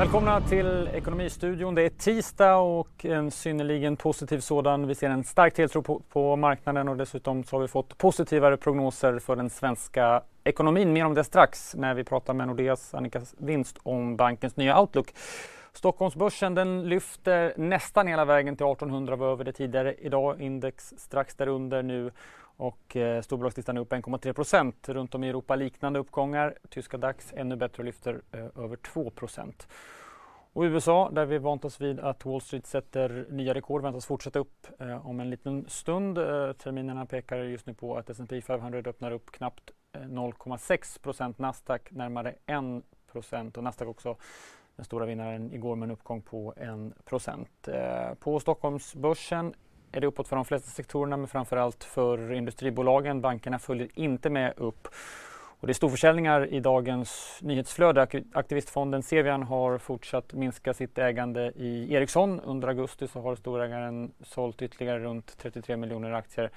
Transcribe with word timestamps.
Välkomna 0.00 0.40
till 0.40 0.88
Ekonomistudion. 0.94 1.74
Det 1.74 1.82
är 1.82 1.88
tisdag 1.88 2.56
och 2.56 3.04
en 3.04 3.30
synnerligen 3.30 3.96
positiv 3.96 4.38
sådan. 4.38 4.86
Vi 4.86 4.94
ser 4.94 5.10
en 5.10 5.24
stark 5.24 5.54
tilltro 5.54 5.82
på, 5.82 6.02
på, 6.12 6.36
marknaden 6.36 6.88
och 6.88 6.96
dessutom 6.96 7.44
så 7.44 7.56
har 7.56 7.60
vi 7.60 7.68
fått 7.68 7.98
positivare 7.98 8.56
prognoser 8.56 9.18
för 9.18 9.36
den 9.36 9.50
svenska 9.50 10.22
ekonomin. 10.44 10.92
Mer 10.92 11.04
om 11.04 11.14
det 11.14 11.24
strax 11.24 11.74
när 11.74 11.94
vi 11.94 12.04
pratar 12.04 12.34
med 12.34 12.48
Nordeas 12.48 12.94
Annika 12.94 13.20
Vinst 13.38 13.78
om 13.82 14.16
bankens 14.16 14.56
nya 14.56 14.80
outlook. 14.80 15.14
Stockholmsbörsen 15.72 16.54
den 16.54 16.88
lyfter 16.88 17.54
nästan 17.56 18.06
hela 18.06 18.24
vägen 18.24 18.56
till 18.56 18.66
1800 18.66 19.16
var 19.16 19.32
över 19.32 19.44
det 19.44 19.52
tidigare 19.52 19.94
idag. 19.94 20.40
Index 20.40 20.94
strax 20.96 21.34
därunder 21.34 21.82
nu 21.82 22.10
och 22.60 22.96
eh, 22.96 23.22
storbolagslistan 23.22 23.76
är 23.76 23.80
upp 23.80 23.92
1,3 23.92 24.32
procent. 24.32 24.88
Runt 24.88 25.14
om 25.14 25.24
i 25.24 25.28
Europa 25.28 25.56
liknande 25.56 25.98
uppgångar. 25.98 26.54
Tyska 26.68 26.96
DAX 26.96 27.32
ännu 27.36 27.56
bättre 27.56 27.80
och 27.80 27.84
lyfter 27.84 28.20
eh, 28.32 28.64
över 28.64 28.76
2 28.76 29.10
procent. 29.10 29.68
Och 30.52 30.62
USA, 30.62 31.10
där 31.10 31.26
vi 31.26 31.38
vant 31.38 31.64
oss 31.64 31.80
vid 31.80 32.00
att 32.00 32.26
Wall 32.26 32.40
Street 32.40 32.66
sätter 32.66 33.26
nya 33.30 33.54
rekord, 33.54 33.82
väntas 33.82 34.06
fortsätta 34.06 34.38
upp 34.38 34.66
eh, 34.78 35.06
om 35.06 35.20
en 35.20 35.30
liten 35.30 35.64
stund. 35.68 36.18
Eh, 36.18 36.52
terminerna 36.52 37.06
pekar 37.06 37.36
just 37.36 37.66
nu 37.66 37.74
på 37.74 37.96
att 37.96 38.10
S&P 38.10 38.40
500 38.42 38.78
öppnar 38.78 39.10
upp 39.10 39.30
knappt 39.30 39.70
eh, 39.92 40.00
0,6 40.00 41.00
procent. 41.00 41.38
Nasdaq 41.38 41.90
närmare 41.90 42.34
1 42.46 42.84
procent 43.12 43.56
och 43.56 43.64
Nasdaq 43.64 43.88
också 43.88 44.16
den 44.76 44.84
stora 44.84 45.06
vinnaren 45.06 45.52
igår 45.52 45.76
med 45.76 45.86
en 45.86 45.90
uppgång 45.90 46.22
på 46.22 46.54
1 46.56 47.04
procent. 47.04 47.68
Eh, 47.68 48.14
på 48.14 48.40
Stockholmsbörsen 48.40 49.54
är 49.92 50.00
det 50.00 50.06
uppåt 50.06 50.28
för 50.28 50.36
de 50.36 50.44
flesta 50.44 50.70
sektorerna 50.70 51.16
men 51.16 51.28
framförallt 51.28 51.84
för 51.84 52.32
industribolagen. 52.32 53.20
Bankerna 53.20 53.58
följer 53.58 53.88
inte 53.94 54.30
med 54.30 54.54
upp. 54.56 54.88
Och 55.60 55.66
det 55.66 55.70
är 55.70 55.74
storförsäljningar 55.74 56.46
i 56.46 56.60
dagens 56.60 57.38
nyhetsflöde. 57.42 58.06
Aktivistfonden 58.32 59.02
Cevian 59.02 59.42
har 59.42 59.78
fortsatt 59.78 60.32
minska 60.32 60.74
sitt 60.74 60.98
ägande 60.98 61.52
i 61.56 61.94
Ericsson. 61.94 62.40
Under 62.40 62.68
augusti 62.68 63.08
så 63.08 63.20
har 63.20 63.36
storägaren 63.36 64.12
sålt 64.20 64.62
ytterligare 64.62 64.98
runt 64.98 65.38
33 65.38 65.76
miljoner 65.76 66.12
aktier. 66.12 66.50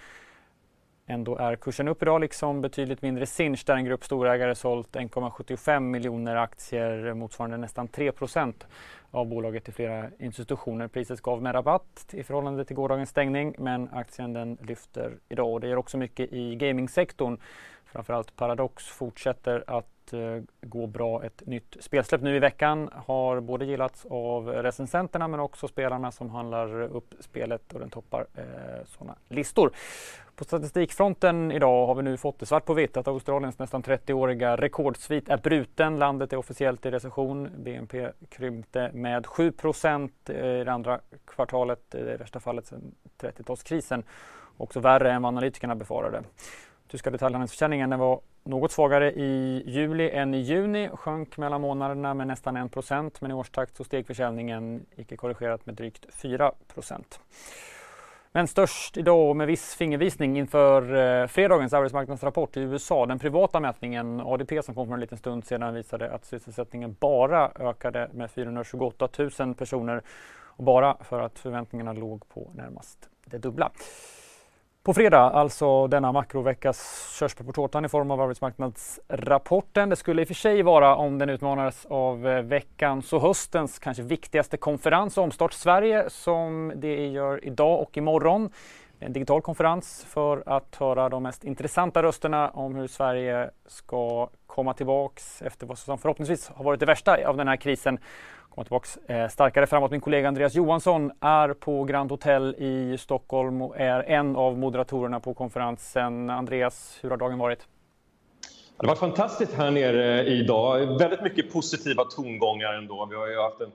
Ändå 1.05 1.37
är 1.37 1.55
kursen 1.55 1.87
upp 1.87 2.01
idag, 2.01 2.21
liksom 2.21 2.61
betydligt 2.61 3.01
mindre 3.01 3.25
Sinch 3.25 3.63
där 3.65 3.75
en 3.75 3.85
grupp 3.85 4.03
storägare 4.03 4.55
sålt 4.55 4.95
1,75 4.95 5.79
miljoner 5.79 6.35
aktier 6.35 7.13
motsvarande 7.13 7.57
nästan 7.57 7.87
3% 7.87 8.53
av 9.11 9.25
bolaget 9.25 9.63
till 9.63 9.73
flera 9.73 10.09
institutioner. 10.19 10.87
Priset 10.87 11.21
gav 11.21 11.41
med 11.41 11.55
rabatt 11.55 12.09
i 12.13 12.23
förhållande 12.23 12.65
till 12.65 12.75
gårdagens 12.75 13.09
stängning 13.09 13.55
men 13.57 13.89
aktien 13.93 14.33
den 14.33 14.57
lyfter 14.61 15.17
idag. 15.29 15.53
och 15.53 15.59
Det 15.59 15.67
gör 15.67 15.77
också 15.77 15.97
mycket 15.97 16.33
i 16.33 16.55
gamingsektorn. 16.55 17.37
Framförallt 17.93 18.35
Paradox 18.35 18.87
fortsätter 18.87 19.63
att 19.67 20.13
eh, 20.13 20.43
gå 20.61 20.87
bra. 20.87 21.23
Ett 21.23 21.45
nytt 21.45 21.77
spelsläpp 21.79 22.21
nu 22.21 22.35
i 22.35 22.39
veckan 22.39 22.89
har 22.93 23.39
både 23.39 23.65
gillats 23.65 24.05
av 24.09 24.47
recensenterna 24.47 25.27
men 25.27 25.39
också 25.39 25.67
spelarna 25.67 26.11
som 26.11 26.29
handlar 26.29 26.81
upp 26.81 27.13
spelet 27.19 27.73
och 27.73 27.79
den 27.79 27.89
toppar 27.89 28.25
eh, 28.35 28.85
sådana 28.85 29.15
listor. 29.29 29.71
På 30.35 30.43
statistikfronten 30.43 31.51
idag 31.51 31.87
har 31.87 31.95
vi 31.95 32.03
nu 32.03 32.17
fått 32.17 32.39
det 32.39 32.45
svart 32.45 32.65
på 32.65 32.73
vitt 32.73 32.97
att 32.97 33.07
Australiens 33.07 33.59
nästan 33.59 33.83
30-åriga 33.83 34.55
rekordsvit 34.55 35.29
är 35.29 35.37
bruten. 35.37 35.99
Landet 35.99 36.33
är 36.33 36.37
officiellt 36.37 36.85
i 36.85 36.91
recession. 36.91 37.49
BNP 37.57 38.11
krympte 38.29 38.91
med 38.93 39.25
7 39.25 39.51
procent 39.51 40.29
eh, 40.29 40.45
i 40.45 40.63
det 40.63 40.71
andra 40.71 40.99
kvartalet, 41.25 41.95
eh, 41.95 42.01
i 42.01 42.17
värsta 42.17 42.39
fallet 42.39 42.67
sedan 42.67 42.95
30-talskrisen. 43.19 44.03
Också 44.57 44.79
värre 44.79 45.11
än 45.11 45.21
vad 45.21 45.29
analytikerna 45.29 45.75
befarade. 45.75 46.23
Tyska 46.93 47.09
detaljhandelsförsäljningen 47.09 47.99
var 47.99 48.19
något 48.43 48.71
svagare 48.71 49.11
i 49.11 49.63
juli 49.65 50.09
än 50.09 50.33
i 50.33 50.37
juni, 50.37 50.89
sjönk 50.93 51.37
mellan 51.37 51.61
månaderna 51.61 52.13
med 52.13 52.27
nästan 52.27 52.57
1 52.57 52.71
procent 52.71 53.21
men 53.21 53.31
i 53.31 53.33
årstakt 53.33 53.75
så 53.75 53.83
steg 53.83 54.07
försäljningen, 54.07 54.85
icke 54.95 55.17
korrigerat, 55.17 55.65
med 55.65 55.75
drygt 55.75 56.05
4 56.15 56.51
procent. 56.73 57.19
Men 58.31 58.47
störst 58.47 58.97
idag 58.97 59.29
och 59.29 59.35
med 59.35 59.47
viss 59.47 59.75
fingervisning 59.75 60.37
inför 60.37 60.95
eh, 60.95 61.27
fredagens 61.27 61.73
arbetsmarknadsrapport 61.73 62.57
i 62.57 62.59
USA. 62.59 63.05
Den 63.05 63.19
privata 63.19 63.59
mätningen, 63.59 64.21
ADP 64.21 64.63
som 64.63 64.75
kom 64.75 64.87
för 64.87 64.93
en 64.93 64.99
liten 64.99 65.17
stund 65.17 65.45
sedan, 65.45 65.73
visade 65.73 66.11
att 66.11 66.25
sysselsättningen 66.25 66.95
bara 66.99 67.51
ökade 67.59 68.09
med 68.13 68.31
428 68.31 69.09
000 69.39 69.55
personer 69.55 70.01
och 70.35 70.63
bara 70.63 70.97
för 71.03 71.19
att 71.19 71.39
förväntningarna 71.39 71.93
låg 71.93 72.29
på 72.29 72.51
närmast 72.55 73.09
det 73.25 73.37
dubbla. 73.37 73.71
På 74.83 74.93
fredag, 74.93 75.19
alltså 75.19 75.87
denna 75.87 76.11
makroveckas 76.11 77.09
körsbär 77.19 77.45
på 77.45 77.51
tårtan 77.51 77.85
i 77.85 77.89
form 77.89 78.11
av 78.11 78.21
arbetsmarknadsrapporten. 78.21 79.89
Det 79.89 79.95
skulle 79.95 80.21
i 80.21 80.23
och 80.23 80.27
för 80.27 80.35
sig 80.35 80.61
vara 80.61 80.95
om 80.95 81.17
den 81.17 81.29
utmanades 81.29 81.85
av 81.85 82.27
eh, 82.27 82.41
veckans 82.41 83.13
och 83.13 83.21
höstens 83.21 83.79
kanske 83.79 84.03
viktigaste 84.03 84.57
konferens 84.57 85.17
Omstart 85.17 85.53
Sverige 85.53 86.09
som 86.09 86.73
det 86.75 87.07
gör 87.07 87.45
idag 87.45 87.81
och 87.81 87.97
imorgon. 87.97 88.49
En 88.99 89.13
digital 89.13 89.41
konferens 89.41 90.05
för 90.09 90.43
att 90.45 90.75
höra 90.75 91.09
de 91.09 91.23
mest 91.23 91.43
intressanta 91.43 92.03
rösterna 92.03 92.49
om 92.49 92.75
hur 92.75 92.87
Sverige 92.87 93.49
ska 93.67 94.29
komma 94.47 94.73
tillbaks 94.73 95.41
efter 95.41 95.67
vad 95.67 95.77
som 95.77 95.97
förhoppningsvis 95.97 96.51
har 96.55 96.63
varit 96.63 96.79
det 96.79 96.85
värsta 96.85 97.27
av 97.27 97.37
den 97.37 97.47
här 97.47 97.55
krisen 97.55 97.99
komma 98.55 98.65
tillbaka 98.65 99.13
eh, 99.13 99.27
starkare 99.27 99.67
framåt. 99.67 99.91
Min 99.91 100.01
kollega 100.01 100.27
Andreas 100.27 100.55
Johansson 100.55 101.11
är 101.19 101.53
på 101.53 101.83
Grand 101.83 102.11
Hotel 102.11 102.55
i 102.57 102.97
Stockholm 102.97 103.61
och 103.61 103.77
är 103.77 104.03
en 104.03 104.35
av 104.35 104.57
moderatorerna 104.57 105.19
på 105.19 105.33
konferensen. 105.33 106.29
Andreas, 106.29 106.99
hur 107.01 107.09
har 107.09 107.17
dagen 107.17 107.39
varit? 107.39 107.59
Det 107.59 108.87
har 108.87 108.87
varit 108.87 108.99
fantastiskt 108.99 109.53
här 109.53 109.71
nere 109.71 110.21
eh, 110.21 110.27
idag. 110.27 110.99
Väldigt 110.99 111.23
mycket 111.23 111.53
positiva 111.53 112.03
tongångar 112.03 112.73
ändå. 112.73 113.07
Vi 113.09 113.15
har 113.15 113.27
ju 113.27 113.41
haft 113.41 113.61
en 113.61 113.71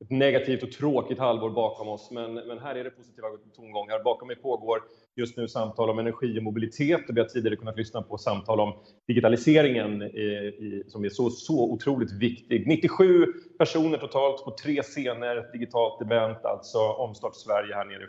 ett 0.00 0.10
negativt 0.10 0.62
och 0.62 0.72
tråkigt 0.72 1.18
halvår 1.18 1.50
bakom 1.50 1.88
oss, 1.88 2.10
men, 2.10 2.34
men 2.34 2.58
här 2.58 2.74
är 2.74 2.84
det 2.84 2.90
positiva 2.90 3.26
tongångar. 3.56 4.04
Bakom 4.04 4.28
mig 4.28 4.36
pågår 4.36 4.82
just 5.18 5.36
nu 5.36 5.48
samtal 5.48 5.90
om 5.90 5.98
energi 5.98 6.38
och 6.38 6.42
mobilitet 6.42 7.08
och 7.08 7.16
vi 7.16 7.20
har 7.20 7.28
tidigare 7.28 7.56
kunnat 7.56 7.76
lyssna 7.76 8.02
på 8.02 8.18
samtal 8.18 8.60
om 8.60 8.72
digitaliseringen 9.08 10.02
i, 10.02 10.26
i, 10.58 10.84
som 10.86 11.04
är 11.04 11.08
så, 11.08 11.30
så 11.30 11.72
otroligt 11.72 12.12
viktig. 12.12 12.66
97 12.66 13.26
personer 13.58 13.98
totalt 13.98 14.44
på 14.44 14.50
tre 14.50 14.82
scener, 14.82 15.36
ett 15.36 15.52
digitalt 15.52 16.02
event, 16.02 16.44
alltså 16.44 16.78
Omstart 16.78 17.34
Sverige 17.34 17.74
här 17.74 17.84
nere 17.84 18.06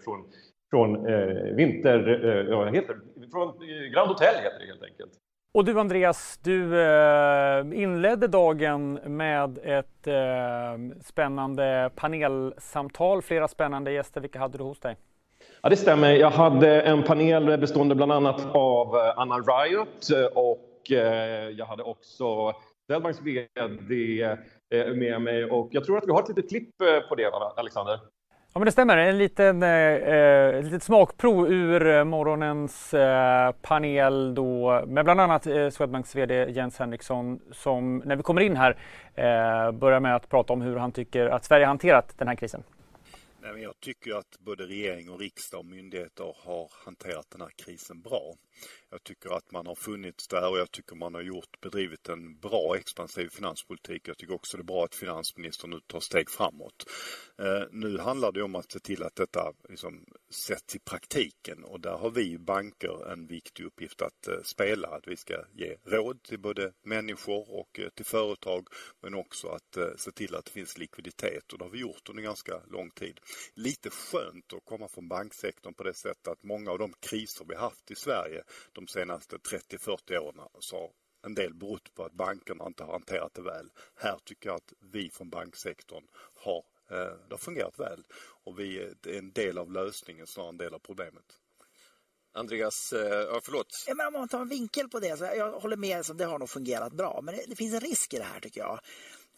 från, 0.70 1.08
eh, 1.08 1.56
Vinter, 1.56 2.26
eh, 2.26 2.50
ja, 2.50 2.66
heter, 2.66 2.98
från 3.32 3.48
eh, 3.48 3.92
Grand 3.94 4.08
Hotel 4.08 4.36
heter 4.36 4.60
det 4.60 4.66
helt 4.66 4.84
enkelt. 4.84 5.12
Och 5.54 5.66
du 5.66 5.80
Andreas, 5.80 6.40
du 6.44 6.82
eh, 6.82 7.60
inledde 7.74 8.28
dagen 8.28 8.94
med 8.94 9.58
ett 9.64 10.08
eh, 10.08 11.02
spännande 11.02 11.90
panelsamtal, 11.96 13.22
flera 13.22 13.48
spännande 13.48 13.92
gäster. 13.92 14.22
Vilka 14.22 14.40
hade 14.40 14.58
du 14.58 14.64
hos 14.64 14.80
dig? 14.80 14.98
Ja, 15.62 15.70
det 15.70 15.78
stämmer. 15.78 16.14
Jag 16.14 16.30
hade 16.30 16.82
en 16.82 17.04
panel 17.04 17.58
bestående 17.58 17.96
bland 17.96 18.12
annat 18.12 18.56
av 18.56 18.96
eh, 18.96 19.14
Anna 19.20 19.36
Riot 19.36 20.12
eh, 20.12 20.38
och 20.38 20.92
eh, 20.92 21.50
jag 21.50 21.66
hade 21.66 21.84
också 21.84 22.54
Swedbanks 22.88 23.22
VD 23.22 24.38
med 24.96 25.22
mig 25.22 25.46
och 25.46 25.70
jag 25.72 25.86
tror 25.86 25.98
att 25.98 26.08
vi 26.08 26.12
har 26.12 26.22
ett 26.22 26.30
litet 26.30 26.50
klipp 26.50 26.78
på 27.10 27.16
det, 27.16 27.32
Alexander? 27.58 28.00
Ja 28.54 28.60
men 28.60 28.66
det 28.66 28.72
stämmer, 28.72 28.98
en 28.98 29.18
liten, 29.18 29.64
eh, 29.64 30.60
ett 30.60 30.66
litet 30.66 30.84
smakprov 30.84 31.52
ur 31.52 32.04
morgonens 32.04 32.94
eh, 32.94 33.52
panel 33.62 34.36
då 34.36 34.84
med 34.88 35.06
bland 35.06 35.22
annat 35.22 35.48
eh, 35.48 35.70
Swedbanks 35.70 36.16
VD 36.16 36.50
Jens 36.50 36.80
Henriksson 36.80 37.40
som 37.52 37.98
när 38.06 38.16
vi 38.16 38.24
kommer 38.24 38.42
in 38.42 38.56
här 38.56 38.78
eh, 39.16 39.72
börjar 39.72 40.00
med 40.00 40.16
att 40.16 40.30
prata 40.30 40.54
om 40.54 40.62
hur 40.62 40.76
han 40.76 40.92
tycker 40.92 41.28
att 41.28 41.46
Sverige 41.46 41.66
hanterat 41.66 42.14
den 42.18 42.28
här 42.28 42.36
krisen. 42.36 42.64
Jag 43.58 43.80
tycker 43.80 44.16
att 44.16 44.40
både 44.40 44.66
regering 44.66 45.10
och 45.10 45.20
riksdag 45.20 45.60
och 45.60 45.66
myndigheter 45.66 46.36
har 46.38 46.72
hanterat 46.86 47.30
den 47.30 47.42
här 47.42 47.52
krisen 47.66 48.02
bra. 48.02 48.36
Jag 48.92 49.04
tycker 49.04 49.30
att 49.30 49.52
man 49.52 49.68
har 49.68 49.76
funnits 49.76 50.28
där 50.28 50.50
och 50.50 50.60
jag 50.60 50.72
tycker 50.72 50.96
man 50.96 51.14
har 51.14 51.22
gjort, 51.22 51.62
bedrivit 51.62 52.10
en 52.10 52.40
bra 52.40 52.78
expansiv 52.78 53.30
finanspolitik. 53.30 54.08
Jag 54.08 54.18
tycker 54.18 54.34
också 54.34 54.58
det 54.58 54.62
är 54.62 54.66
bra 54.66 54.86
att 54.86 54.96
finansministern 54.96 55.70
nu 55.70 55.80
tar 55.88 56.00
steg 56.00 56.30
framåt. 56.30 56.86
Eh, 57.40 57.64
nu 57.72 57.98
handlar 57.98 58.32
det 58.32 58.44
om 58.44 58.56
att 58.56 58.72
se 58.72 58.80
till 58.80 59.04
att 59.04 59.16
detta 59.16 59.54
liksom 59.70 60.06
sätts 60.30 60.76
i 60.76 60.80
praktiken 60.80 61.64
och 61.64 61.80
där 61.80 61.98
har 61.98 62.10
vi 62.10 62.38
banker 62.38 63.12
en 63.12 63.28
viktig 63.28 63.64
uppgift 63.64 64.02
att 64.02 64.28
eh, 64.28 64.42
spela. 64.44 64.88
Att 64.88 65.08
vi 65.08 65.18
ska 65.18 65.34
ge 65.54 65.76
råd 65.84 66.24
till 66.24 66.40
både 66.40 66.72
människor 66.84 67.60
och 67.60 67.80
eh, 67.80 67.90
till 67.90 68.06
företag 68.06 68.68
men 69.02 69.16
också 69.16 69.48
att 69.48 69.78
eh, 69.78 69.88
se 69.98 70.12
till 70.12 70.36
att 70.36 70.46
det 70.46 70.52
finns 70.52 70.78
likviditet 70.78 71.54
och 71.54 71.60
det 71.60 71.66
har 71.66 71.72
vi 71.72 71.80
gjort 71.80 72.10
under 72.10 72.24
ganska 72.24 72.62
lång 72.72 72.90
tid. 72.92 73.20
Lite 73.54 73.90
skönt 73.90 74.54
att 74.54 74.66
komma 74.66 74.88
från 74.88 75.08
banksektorn 75.08 75.74
på 75.74 75.84
det 75.84 75.94
sättet 75.94 76.28
att 76.28 76.44
många 76.44 76.72
av 76.72 76.80
de 76.80 76.94
kriser 77.00 77.46
vi 77.50 77.56
haft 77.56 77.92
i 77.92 77.96
Sverige 77.96 78.44
de 78.80 78.88
senaste 78.88 79.38
30-40 79.38 80.18
åren 80.18 80.48
så 80.60 80.78
har 80.78 80.92
en 81.26 81.36
del 81.36 81.54
berott 81.54 81.94
på 81.96 82.04
att 82.04 82.14
bankerna 82.14 82.66
inte 82.68 82.84
har 82.84 82.92
hanterat 82.92 83.34
det 83.34 83.42
väl. 83.42 83.70
Här 83.96 84.20
tycker 84.26 84.50
jag 84.50 84.56
att 84.56 84.74
vi 84.80 85.10
från 85.10 85.30
banksektorn 85.30 86.04
har, 86.36 86.64
eh, 86.90 87.14
det 87.28 87.32
har 87.32 87.38
fungerat 87.38 87.80
väl 87.80 88.04
och 88.44 88.60
vi 88.60 88.80
är 88.80 89.18
en 89.18 89.32
del 89.32 89.58
av 89.58 89.72
lösningen 89.72 90.28
snarare 90.28 90.50
en 90.50 90.58
del 90.58 90.74
av 90.74 90.80
problemet. 90.80 91.26
Andreas, 92.34 92.94
eh, 92.94 93.00
ja, 93.00 93.42
förlåt. 93.44 93.86
Ja, 93.88 93.96
men 93.96 94.08
om 94.08 94.14
man 94.14 94.28
tar 94.28 94.42
en 94.42 94.50
vinkel 94.50 94.90
på 94.90 95.00
det, 95.00 95.18
så 95.18 95.24
jag 95.24 95.52
håller 95.52 95.78
med, 95.78 96.06
så 96.06 96.14
det 96.14 96.26
har 96.26 96.40
nog 96.40 96.50
fungerat 96.50 96.94
bra. 96.94 97.20
Men 97.24 97.36
det, 97.36 97.44
det 97.48 97.56
finns 97.56 97.74
en 97.74 97.80
risk 97.80 98.14
i 98.14 98.18
det 98.18 98.24
här 98.24 98.40
tycker 98.40 98.62
jag 98.62 98.80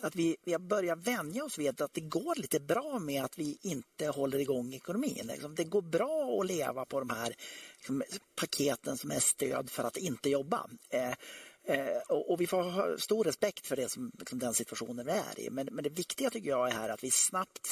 att 0.01 0.15
vi, 0.15 0.37
vi 0.43 0.51
har 0.51 0.59
börjat 0.59 1.07
vänja 1.07 1.43
oss 1.43 1.59
vid 1.59 1.81
att 1.81 1.93
det 1.93 2.01
går 2.01 2.35
lite 2.35 2.59
bra 2.59 2.99
med 2.99 3.23
att 3.23 3.39
vi 3.39 3.57
inte 3.61 4.07
håller 4.07 4.39
igång 4.39 4.73
ekonomin. 4.73 5.27
Liksom, 5.27 5.55
det 5.55 5.63
går 5.63 5.81
bra 5.81 6.39
att 6.39 6.47
leva 6.47 6.85
på 6.85 6.99
de 6.99 7.09
här 7.09 7.35
liksom, 7.77 8.03
paketen 8.35 8.97
som 8.97 9.11
är 9.11 9.19
stöd 9.19 9.69
för 9.69 9.83
att 9.83 9.97
inte 9.97 10.29
jobba. 10.29 10.69
Eh, 10.89 11.13
Eh, 11.63 11.97
och, 12.09 12.31
och, 12.31 12.41
vi 12.41 12.47
får 12.47 12.63
ha 12.63 12.97
stor 12.97 13.23
respekt 13.23 13.67
för 13.67 13.75
det 13.75 13.89
som, 13.89 14.11
liksom 14.19 14.39
den 14.39 14.53
situationen 14.53 15.05
vi 15.05 15.11
är 15.11 15.39
i. 15.39 15.49
Men, 15.49 15.69
men 15.71 15.83
det 15.83 15.89
viktiga 15.89 16.29
tycker 16.29 16.49
jag 16.49 16.67
är 16.69 16.73
här 16.73 16.89
att 16.89 17.03
vi 17.03 17.11
snabbt 17.11 17.69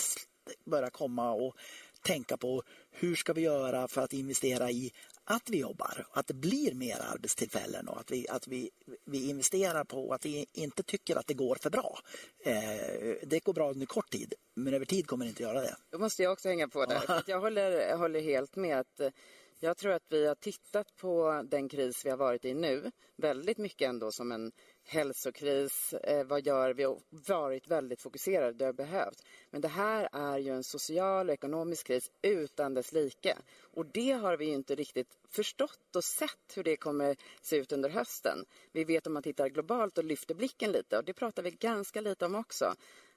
börjar 0.65 0.89
komma 0.89 1.31
och 1.31 1.55
tänka 2.01 2.37
på 2.37 2.63
hur 2.91 3.15
ska 3.15 3.33
vi 3.33 3.41
göra 3.41 3.87
för 3.87 4.01
att 4.01 4.13
investera 4.13 4.71
i 4.71 4.91
att 5.23 5.49
vi 5.49 5.59
jobbar, 5.59 6.07
att 6.11 6.27
det 6.27 6.33
blir 6.33 6.73
mer 6.73 6.97
arbetstillfällen 7.13 7.87
och 7.87 7.99
att 7.99 8.11
vi, 8.11 8.27
att 8.29 8.47
vi, 8.47 8.69
vi 9.05 9.29
investerar 9.29 9.83
på 9.83 10.13
att 10.13 10.25
vi 10.25 10.45
inte 10.53 10.83
tycker 10.83 11.15
att 11.15 11.27
det 11.27 11.33
går 11.33 11.55
för 11.55 11.69
bra. 11.69 11.99
Eh, 12.45 13.15
det 13.23 13.43
går 13.43 13.53
bra 13.53 13.69
under 13.69 13.85
kort 13.85 14.09
tid, 14.09 14.33
men 14.55 14.73
över 14.73 14.85
tid 14.85 15.07
kommer 15.07 15.25
det 15.25 15.29
inte 15.29 15.43
göra 15.43 15.61
det. 15.61 15.75
Då 15.91 15.99
måste 15.99 16.23
jag 16.23 16.31
också 16.31 16.49
hänga 16.49 16.67
på 16.67 16.85
där. 16.85 17.23
jag 17.27 17.39
håller, 17.39 17.97
håller 17.97 18.21
helt 18.21 18.55
med 18.55 18.79
att 18.79 18.99
eh, 18.99 19.09
jag 19.59 19.77
tror 19.77 19.91
att 19.91 20.05
vi 20.09 20.27
har 20.27 20.35
tittat 20.35 20.95
på 20.95 21.43
den 21.45 21.69
kris 21.69 22.05
vi 22.05 22.09
har 22.09 22.17
varit 22.17 22.45
i 22.45 22.53
nu 22.53 22.91
väldigt 23.15 23.57
mycket 23.57 23.89
ändå 23.89 24.11
som 24.11 24.31
en 24.31 24.51
hälsokris. 24.83 25.93
Eh, 25.93 26.25
vad 26.25 26.45
gör 26.45 26.73
vi? 26.73 26.85
Och 26.85 27.01
varit 27.09 27.67
väldigt 27.67 28.01
fokuserade, 28.01 28.53
det 28.53 28.65
har 28.65 28.73
behövt. 28.73 29.23
Men 29.49 29.61
det 29.61 29.67
här 29.67 30.09
är 30.11 30.37
ju 30.37 30.51
en 30.51 30.63
social 30.63 31.29
och 31.29 31.33
ekonomisk 31.33 31.87
kris 31.87 32.11
utan 32.21 32.73
dess 32.73 32.91
like. 32.91 33.37
Och 33.61 33.85
det 33.85 34.11
har 34.11 34.37
vi 34.37 34.45
inte 34.45 34.75
riktigt 34.75 35.17
förstått 35.29 35.95
och 35.95 36.03
sett 36.03 36.53
hur 36.55 36.63
det 36.63 36.77
kommer 36.77 37.15
se 37.41 37.55
ut 37.55 37.71
under 37.71 37.89
hösten. 37.89 38.45
Vi 38.71 38.83
vet 38.83 39.07
om 39.07 39.13
man 39.13 39.23
tittar 39.23 39.49
globalt 39.49 39.97
och 39.97 40.03
lyfter 40.03 40.35
blicken 40.35 40.71
lite 40.71 40.97
och 40.97 41.05
det 41.05 41.13
pratar 41.13 41.43
vi 41.43 41.51
ganska 41.51 42.01
lite 42.01 42.25
om 42.25 42.35
också. 42.35 42.73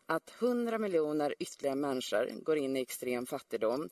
Att 0.06 0.42
100 0.42 0.78
miljoner 0.78 1.34
ytterligare 1.38 1.76
människor 1.76 2.44
går 2.44 2.56
in 2.56 2.76
i 2.76 2.80
extrem 2.80 3.26
fattigdom. 3.26 3.88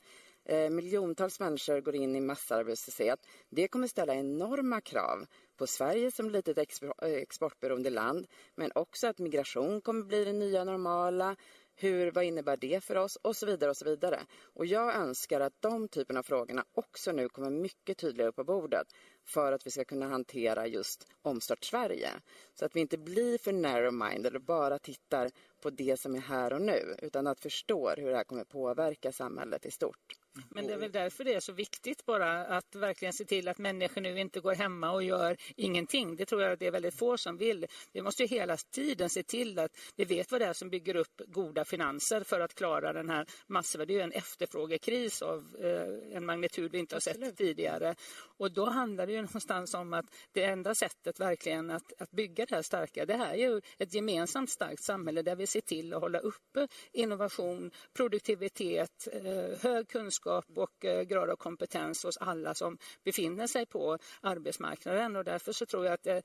Eh, 0.51 0.71
miljontals 0.71 1.41
människor 1.41 1.81
går 1.81 1.95
in 1.95 2.17
i 2.17 2.21
massarbetslöshet. 2.21 3.27
Det 3.49 3.69
kommer 3.69 3.87
ställa 3.87 4.15
enorma 4.15 4.81
krav 4.81 5.27
på 5.57 5.67
Sverige 5.67 6.11
som 6.11 6.31
litet 6.31 6.59
eh, 6.59 6.91
exportberoende 7.03 7.91
land, 7.91 8.27
men 8.55 8.73
också 8.75 9.07
att 9.07 9.19
migration 9.19 9.81
kommer 9.81 10.03
bli 10.03 10.25
det 10.25 10.33
nya 10.33 10.65
normala. 10.65 11.37
Hur, 11.75 12.11
vad 12.11 12.25
innebär 12.25 12.57
det 12.57 12.85
för 12.85 12.97
oss? 12.97 13.17
Och 13.17 13.37
så 13.37 13.47
vidare 13.47 13.71
och 13.71 13.77
så 13.77 13.85
vidare. 13.85 14.21
Och 14.43 14.67
jag 14.67 14.95
önskar 14.95 15.41
att 15.41 15.53
de 15.61 15.89
typerna 15.89 16.21
av 16.21 16.23
frågorna 16.23 16.65
också 16.75 17.13
nu 17.13 17.29
kommer 17.29 17.51
mycket 17.51 17.99
tydligare 17.99 18.29
upp 18.29 18.37
på 18.37 18.45
bordet 18.45 18.87
för 19.25 19.53
att 19.53 19.67
vi 19.67 19.71
ska 19.71 19.85
kunna 19.85 20.09
hantera 20.09 20.67
just 20.67 21.07
omstart 21.23 21.65
Sverige. 21.65 22.11
Så 22.55 22.65
att 22.65 22.77
vi 22.77 22.81
inte 22.81 22.99
blir 22.99 23.39
för 23.39 23.53
narrow-minded 23.53 24.35
och 24.35 24.43
bara 24.43 24.79
tittar 24.79 25.31
på 25.63 25.71
det 25.71 26.01
som 26.01 26.15
är 26.15 26.21
här 26.21 26.53
och 26.53 26.63
nu 26.63 26.97
utan 27.03 27.27
att 27.27 27.41
förstå 27.41 27.91
hur 27.97 28.11
det 28.11 28.17
här 28.17 28.25
kommer 28.25 28.45
påverka 28.45 29.13
samhället 29.13 29.67
i 29.67 29.71
stort. 29.71 30.20
Men 30.49 30.67
det 30.67 30.73
är 30.73 30.79
väl 30.79 30.93
därför 30.93 31.25
det 31.25 31.35
är 31.35 31.41
så 31.41 31.53
viktigt 31.53 32.07
bara 32.07 32.47
att 32.47 32.75
verkligen 32.75 33.13
se 33.13 33.25
till 33.25 33.49
att 33.49 33.59
människor 33.59 34.01
nu 34.01 34.21
inte 34.21 34.41
går 34.41 34.55
hemma 34.55 34.91
och 34.91 35.03
gör 35.03 35.37
ingenting. 35.57 36.17
Det 36.17 36.27
tror 36.27 36.43
jag 36.43 36.53
att 36.53 36.59
det 36.59 36.67
är 36.67 36.71
väldigt 36.71 36.99
få 36.99 37.17
som 37.17 37.37
vill. 37.37 37.67
Vi 37.93 38.03
måste 38.03 38.23
ju 38.23 38.29
hela 38.29 38.57
tiden 38.57 39.11
se 39.11 39.23
till 39.23 39.59
att 39.59 39.77
vi 39.97 40.05
vet 40.05 40.33
vad 40.33 40.41
det 40.41 40.47
är 40.47 40.53
som 40.53 40.71
bygger 40.71 40.97
upp 40.97 41.21
goda 41.27 41.65
finanser 41.65 42.23
för 42.25 42.41
att 42.41 42.55
klara 42.55 42.93
den 42.93 43.11
här 43.11 43.27
massiva, 43.47 43.85
det 43.85 43.93
är 43.93 43.95
ju 43.95 44.01
en 44.01 44.13
efterfrågekris 44.13 45.23
av 45.23 45.57
eh, 45.61 46.17
en 46.17 46.27
magnitud 46.27 46.73
vi 46.73 46.79
inte 46.79 46.95
har 46.95 47.01
sett 47.01 47.37
tidigare. 47.37 47.95
Och 48.39 48.53
då 48.53 48.71
handlar 48.71 49.07
det 49.07 49.13
ju 49.13 49.23
någonstans 49.23 49.75
om 49.75 49.93
att 49.93 50.07
det 50.33 50.45
enda 50.45 50.75
sättet 50.75 51.21
verkligen 51.21 51.71
att, 51.71 51.93
att 51.99 52.11
bygga 52.11 52.47
det 52.47 52.55
här 52.55 52.63
starka, 52.63 53.07
det 53.07 53.17
här 53.17 53.35
är 53.35 53.51
ju 53.51 53.61
ett 53.79 53.95
gemensamt 53.95 54.51
starkt 54.51 54.83
samhälle 54.83 55.23
där 55.23 55.37
vi 55.37 55.47
ser 55.47 55.61
till 55.61 55.95
att 55.95 56.01
hålla 56.01 56.19
uppe 56.19 56.69
innovation, 56.93 57.71
produktivitet, 57.93 59.09
eh, 59.13 59.59
hög 59.63 59.89
kunskap 59.89 60.30
och 60.39 60.85
eh, 60.85 61.03
grad 61.03 61.31
av 61.31 61.37
kompetens 61.37 62.05
hos 62.05 62.17
alla 62.17 62.55
som 62.55 62.79
befinner 63.05 63.47
sig 63.47 63.67
på 63.67 63.99
arbetsmarknaden. 64.21 65.17
Och 65.17 65.25
därför 65.25 65.53
så 65.53 65.67
tror 65.67 65.85
jag 65.85 65.95
att 65.95 66.07
eh, 66.07 66.19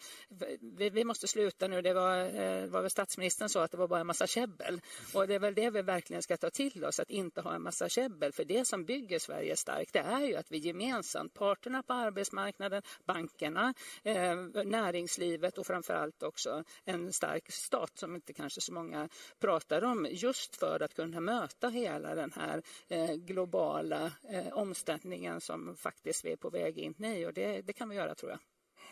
vi, 0.59 0.89
vi, 0.89 1.03
måste 1.03 1.27
sluta 1.27 1.67
nu. 1.67 1.81
Det 1.81 1.93
var, 1.93 2.17
eh, 2.17 2.65
var 2.65 2.81
väl 2.81 2.89
statsministern 2.89 3.49
sa 3.49 3.63
att 3.63 3.71
det 3.71 3.77
var 3.77 3.87
bara 3.87 3.99
en 3.99 4.07
massa 4.07 4.27
käbbel. 4.27 4.81
Och 5.13 5.27
det 5.27 5.35
är 5.35 5.39
väl 5.39 5.53
det 5.53 5.69
vi 5.69 5.81
verkligen 5.81 6.21
ska 6.21 6.37
ta 6.37 6.49
till 6.49 6.85
oss, 6.85 6.99
att 6.99 7.09
inte 7.09 7.41
ha 7.41 7.55
en 7.55 7.61
massa 7.61 7.89
käbbel. 7.89 8.31
För 8.31 8.45
det 8.45 8.65
som 8.65 8.85
bygger 8.85 9.19
Sverige 9.19 9.55
starkt, 9.55 9.93
det 9.93 9.99
är 9.99 10.21
ju 10.21 10.35
att 10.35 10.51
vi 10.51 10.57
gemensamt, 10.57 11.33
parterna 11.33 11.83
på 11.83 11.93
arbetsmarknaden, 11.93 12.81
bankerna, 13.05 13.73
eh, 14.03 14.35
näringslivet 14.65 15.57
och 15.57 15.67
framförallt 15.67 16.23
också 16.23 16.63
en 16.85 17.13
stark 17.13 17.51
stat 17.51 17.91
som 17.97 18.15
inte 18.15 18.33
kanske 18.33 18.61
så 18.61 18.73
många 18.73 19.09
pratar 19.39 19.83
om 19.83 20.07
just 20.11 20.55
för 20.55 20.83
att 20.83 20.93
kunna 20.93 21.19
möta 21.19 21.69
hela 21.69 22.15
den 22.15 22.31
här 22.35 22.61
eh, 22.87 23.13
globala 23.13 23.84
eh, 23.91 24.53
omställningen 24.53 25.41
som 25.41 25.75
faktiskt 25.77 26.25
vi 26.25 26.31
är 26.31 26.35
på 26.37 26.49
väg 26.49 26.77
in 26.77 27.05
i 27.05 27.25
och 27.25 27.33
det, 27.33 27.61
det 27.61 27.73
kan 27.73 27.89
vi 27.89 27.95
göra 27.95 28.15
tror 28.15 28.31
jag. 28.31 28.39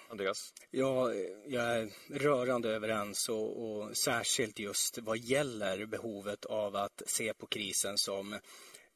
Andreas? 0.07 0.54
Ja, 0.72 1.13
jag 1.48 1.78
är 1.78 1.90
rörande 2.10 2.69
överens 2.69 3.30
och, 3.30 3.63
och 3.66 3.98
särskilt 3.98 4.60
just 4.60 4.98
vad 4.98 5.18
gäller 5.18 5.86
behovet 5.86 6.45
av 6.45 6.75
att 6.75 7.01
se 7.06 7.34
på 7.34 7.48
krisen 7.48 7.98
som 7.98 8.40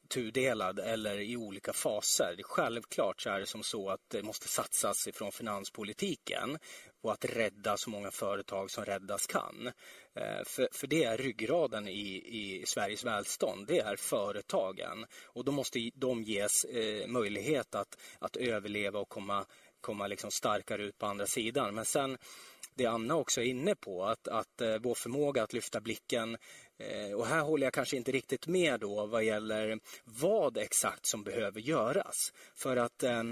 tudelad 0.08 0.78
eller 0.78 1.20
i 1.20 1.36
olika 1.36 1.72
faser. 1.72 2.36
Självklart 2.42 3.20
så 3.20 3.30
är 3.30 3.40
det 3.40 3.46
som 3.46 3.62
så 3.62 3.90
att 3.90 4.00
det 4.08 4.22
måste 4.22 4.48
satsas 4.48 5.08
ifrån 5.08 5.32
finanspolitiken 5.32 6.58
på 7.02 7.10
att 7.10 7.24
rädda 7.24 7.76
så 7.76 7.90
många 7.90 8.10
företag 8.10 8.70
som 8.70 8.84
räddas 8.84 9.26
kan. 9.26 9.66
Eh, 10.14 10.44
för, 10.44 10.68
för 10.72 10.86
det 10.86 11.04
är 11.04 11.16
ryggraden 11.16 11.88
i, 11.88 12.22
i 12.26 12.66
Sveriges 12.66 13.04
välstånd, 13.04 13.66
det 13.66 13.78
är 13.78 13.96
företagen. 13.96 15.06
Och 15.24 15.44
då 15.44 15.52
måste 15.52 15.90
de 15.94 16.22
ges 16.22 16.64
eh, 16.64 17.06
möjlighet 17.08 17.74
att, 17.74 17.98
att 18.18 18.36
överleva 18.36 18.98
och 18.98 19.08
komma, 19.08 19.44
komma 19.80 20.06
liksom 20.06 20.30
starkare 20.30 20.84
ut 20.84 20.98
på 20.98 21.06
andra 21.06 21.26
sidan. 21.26 21.74
Men 21.74 21.84
sen 21.84 22.18
det 22.74 22.86
Anna 22.86 23.14
också 23.14 23.40
är 23.40 23.44
inne 23.44 23.74
på, 23.74 24.04
att, 24.04 24.28
att 24.28 24.60
eh, 24.60 24.76
vår 24.78 24.94
förmåga 24.94 25.42
att 25.42 25.52
lyfta 25.52 25.80
blicken 25.80 26.36
Eh, 26.78 27.12
och 27.16 27.26
här 27.26 27.40
håller 27.40 27.66
jag 27.66 27.74
kanske 27.74 27.96
inte 27.96 28.12
riktigt 28.12 28.46
med 28.46 28.80
då 28.80 29.06
vad 29.06 29.24
gäller 29.24 29.78
vad 30.04 30.56
exakt 30.56 31.06
som 31.06 31.22
behöver 31.22 31.60
göras. 31.60 32.32
För 32.54 32.76
att 32.76 33.02
eh, 33.02 33.22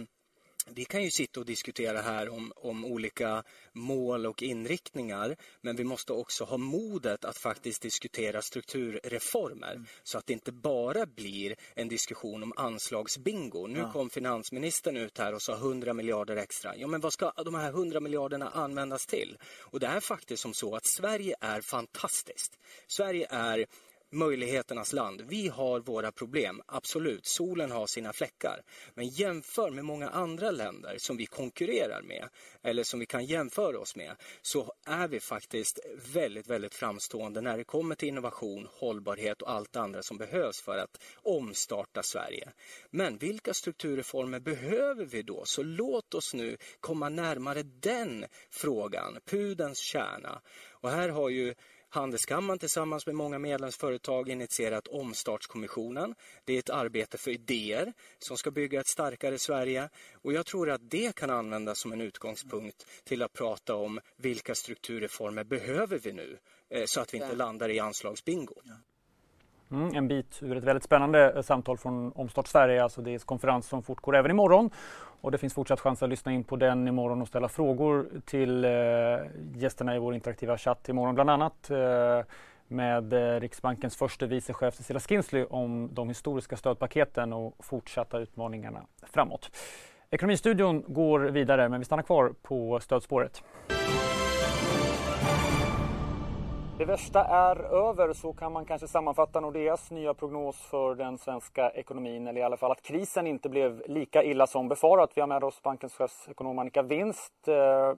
vi 0.74 0.84
kan 0.84 1.02
ju 1.02 1.10
sitta 1.10 1.40
och 1.40 1.46
diskutera 1.46 2.00
här 2.00 2.28
om, 2.28 2.52
om 2.56 2.84
olika 2.84 3.44
mål 3.72 4.26
och 4.26 4.42
inriktningar 4.42 5.36
men 5.60 5.76
vi 5.76 5.84
måste 5.84 6.12
också 6.12 6.44
ha 6.44 6.56
modet 6.56 7.24
att 7.24 7.38
faktiskt 7.38 7.82
diskutera 7.82 8.42
strukturreformer 8.42 9.72
mm. 9.72 9.86
så 10.02 10.18
att 10.18 10.26
det 10.26 10.32
inte 10.32 10.52
bara 10.52 11.06
blir 11.06 11.56
en 11.74 11.88
diskussion 11.88 12.42
om 12.42 12.52
anslagsbingo. 12.56 13.66
Nu 13.66 13.78
ja. 13.78 13.92
kom 13.92 14.10
finansministern 14.10 14.96
ut 14.96 15.18
här 15.18 15.34
och 15.34 15.42
sa 15.42 15.54
100 15.54 15.92
miljarder 15.92 16.36
extra. 16.36 16.76
Ja, 16.76 16.86
men 16.86 17.00
vad 17.00 17.12
ska 17.12 17.32
de 17.44 17.54
här 17.54 17.68
100 17.68 18.00
miljarderna 18.00 18.48
användas 18.48 19.06
till? 19.06 19.38
Och 19.60 19.80
det 19.80 19.86
är 19.86 20.00
faktiskt 20.00 20.42
som 20.42 20.54
så 20.54 20.76
att 20.76 20.86
Sverige 20.86 21.36
är 21.40 21.60
fantastiskt. 21.60 22.58
Sverige 22.86 23.26
är 23.30 23.66
möjligheternas 24.16 24.92
land. 24.92 25.22
Vi 25.28 25.48
har 25.48 25.80
våra 25.80 26.12
problem, 26.12 26.62
absolut. 26.66 27.26
Solen 27.26 27.70
har 27.70 27.86
sina 27.86 28.12
fläckar. 28.12 28.62
Men 28.94 29.08
jämför 29.08 29.70
med 29.70 29.84
många 29.84 30.08
andra 30.08 30.50
länder 30.50 30.94
som 30.98 31.16
vi 31.16 31.26
konkurrerar 31.26 32.02
med 32.02 32.28
eller 32.62 32.82
som 32.82 33.00
vi 33.00 33.06
kan 33.06 33.24
jämföra 33.24 33.78
oss 33.78 33.96
med 33.96 34.16
så 34.42 34.72
är 34.86 35.08
vi 35.08 35.20
faktiskt 35.20 35.78
väldigt, 36.14 36.46
väldigt 36.46 36.74
framstående 36.74 37.40
när 37.40 37.56
det 37.56 37.64
kommer 37.64 37.94
till 37.94 38.08
innovation, 38.08 38.68
hållbarhet 38.70 39.42
och 39.42 39.50
allt 39.50 39.72
det 39.72 39.80
andra 39.80 40.02
som 40.02 40.18
behövs 40.18 40.60
för 40.60 40.78
att 40.78 41.02
omstarta 41.22 42.02
Sverige. 42.02 42.52
Men 42.90 43.18
vilka 43.18 43.54
strukturreformer 43.54 44.40
behöver 44.40 45.04
vi 45.04 45.22
då? 45.22 45.42
Så 45.44 45.62
låt 45.62 46.14
oss 46.14 46.34
nu 46.34 46.56
komma 46.80 47.08
närmare 47.08 47.62
den 47.62 48.24
frågan, 48.50 49.18
pudens 49.24 49.78
kärna. 49.78 50.40
Och 50.70 50.90
här 50.90 51.08
har 51.08 51.28
ju 51.28 51.54
Handelskammaren 51.96 52.58
tillsammans 52.58 53.06
med 53.06 53.14
många 53.14 53.38
medlemsföretag 53.38 54.28
initierat 54.28 54.88
Omstartskommissionen. 54.88 56.14
Det 56.44 56.52
är 56.52 56.58
ett 56.58 56.70
arbete 56.70 57.18
för 57.18 57.30
idéer 57.30 57.92
som 58.18 58.36
ska 58.36 58.50
bygga 58.50 58.80
ett 58.80 58.86
starkare 58.86 59.38
Sverige. 59.38 59.88
Och 60.22 60.32
jag 60.32 60.46
tror 60.46 60.70
att 60.70 60.90
det 60.90 61.14
kan 61.14 61.30
användas 61.30 61.78
som 61.78 61.92
en 61.92 62.00
utgångspunkt 62.00 62.86
till 63.04 63.22
att 63.22 63.32
prata 63.32 63.74
om 63.74 64.00
vilka 64.16 64.54
strukturreformer 64.54 65.44
behöver 65.44 65.98
vi 65.98 66.12
nu 66.12 66.38
eh, 66.70 66.82
så 66.86 67.00
att 67.00 67.14
vi 67.14 67.18
inte 67.18 67.36
landar 67.36 67.68
i 67.68 67.80
anslagsbingo. 67.80 68.54
Mm, 69.70 69.94
en 69.94 70.08
bit 70.08 70.42
ur 70.42 70.56
ett 70.56 70.64
väldigt 70.64 70.84
spännande 70.84 71.32
eh, 71.32 71.42
samtal 71.42 71.78
från 71.78 72.12
Omstart 72.12 72.46
Sverige, 72.46 72.82
alltså 72.82 73.02
det 73.02 73.14
är 73.14 73.18
konferens 73.18 73.68
som 73.68 73.82
fortgår 73.82 74.16
även 74.16 74.30
imorgon. 74.30 74.70
Och 75.26 75.32
det 75.32 75.38
finns 75.38 75.54
fortsatt 75.54 75.80
chans 75.80 76.02
att 76.02 76.08
lyssna 76.08 76.32
in 76.32 76.44
på 76.44 76.56
den 76.56 76.88
imorgon 76.88 77.22
och 77.22 77.28
ställa 77.28 77.48
frågor 77.48 78.06
till 78.24 78.64
eh, 78.64 78.70
gästerna 79.54 79.96
i 79.96 79.98
vår 79.98 80.14
interaktiva 80.14 80.58
chatt 80.58 80.88
imorgon. 80.88 81.14
Bland 81.14 81.30
annat 81.30 81.70
eh, 81.70 81.78
med 82.68 83.12
eh, 83.12 83.40
Riksbankens 83.40 83.96
första 83.96 84.26
vice 84.26 84.52
chef 84.52 84.74
Cecilia 84.74 85.00
Skinsley 85.00 85.44
om 85.44 85.88
de 85.92 86.08
historiska 86.08 86.56
stödpaketen 86.56 87.32
och 87.32 87.54
fortsatta 87.58 88.18
utmaningarna 88.18 88.82
framåt. 89.02 89.50
Ekonomistudion 90.10 90.84
går 90.88 91.20
vidare 91.20 91.68
men 91.68 91.80
vi 91.80 91.84
stannar 91.84 92.02
kvar 92.02 92.32
på 92.42 92.80
stödspåret. 92.80 93.42
Det 96.78 96.84
värsta 96.84 97.24
är 97.24 97.56
över, 97.56 98.12
så 98.12 98.32
kan 98.32 98.52
man 98.52 98.64
kanske 98.64 98.88
sammanfatta 98.88 99.40
Nordeas 99.40 99.90
nya 99.90 100.14
prognos 100.14 100.56
för 100.56 100.94
den 100.94 101.18
svenska 101.18 101.70
ekonomin, 101.70 102.26
eller 102.26 102.40
i 102.40 102.44
alla 102.44 102.56
fall 102.56 102.70
att 102.70 102.82
krisen 102.82 103.26
inte 103.26 103.48
blev 103.48 103.82
lika 103.86 104.22
illa 104.22 104.46
som 104.46 104.68
befarat. 104.68 105.10
Vi 105.14 105.20
har 105.20 105.28
med 105.28 105.44
oss 105.44 105.62
bankens 105.62 105.94
chefsekonom 105.94 106.58
Annika 106.58 106.82
Winst. 106.82 107.48
Eh, 107.48 107.92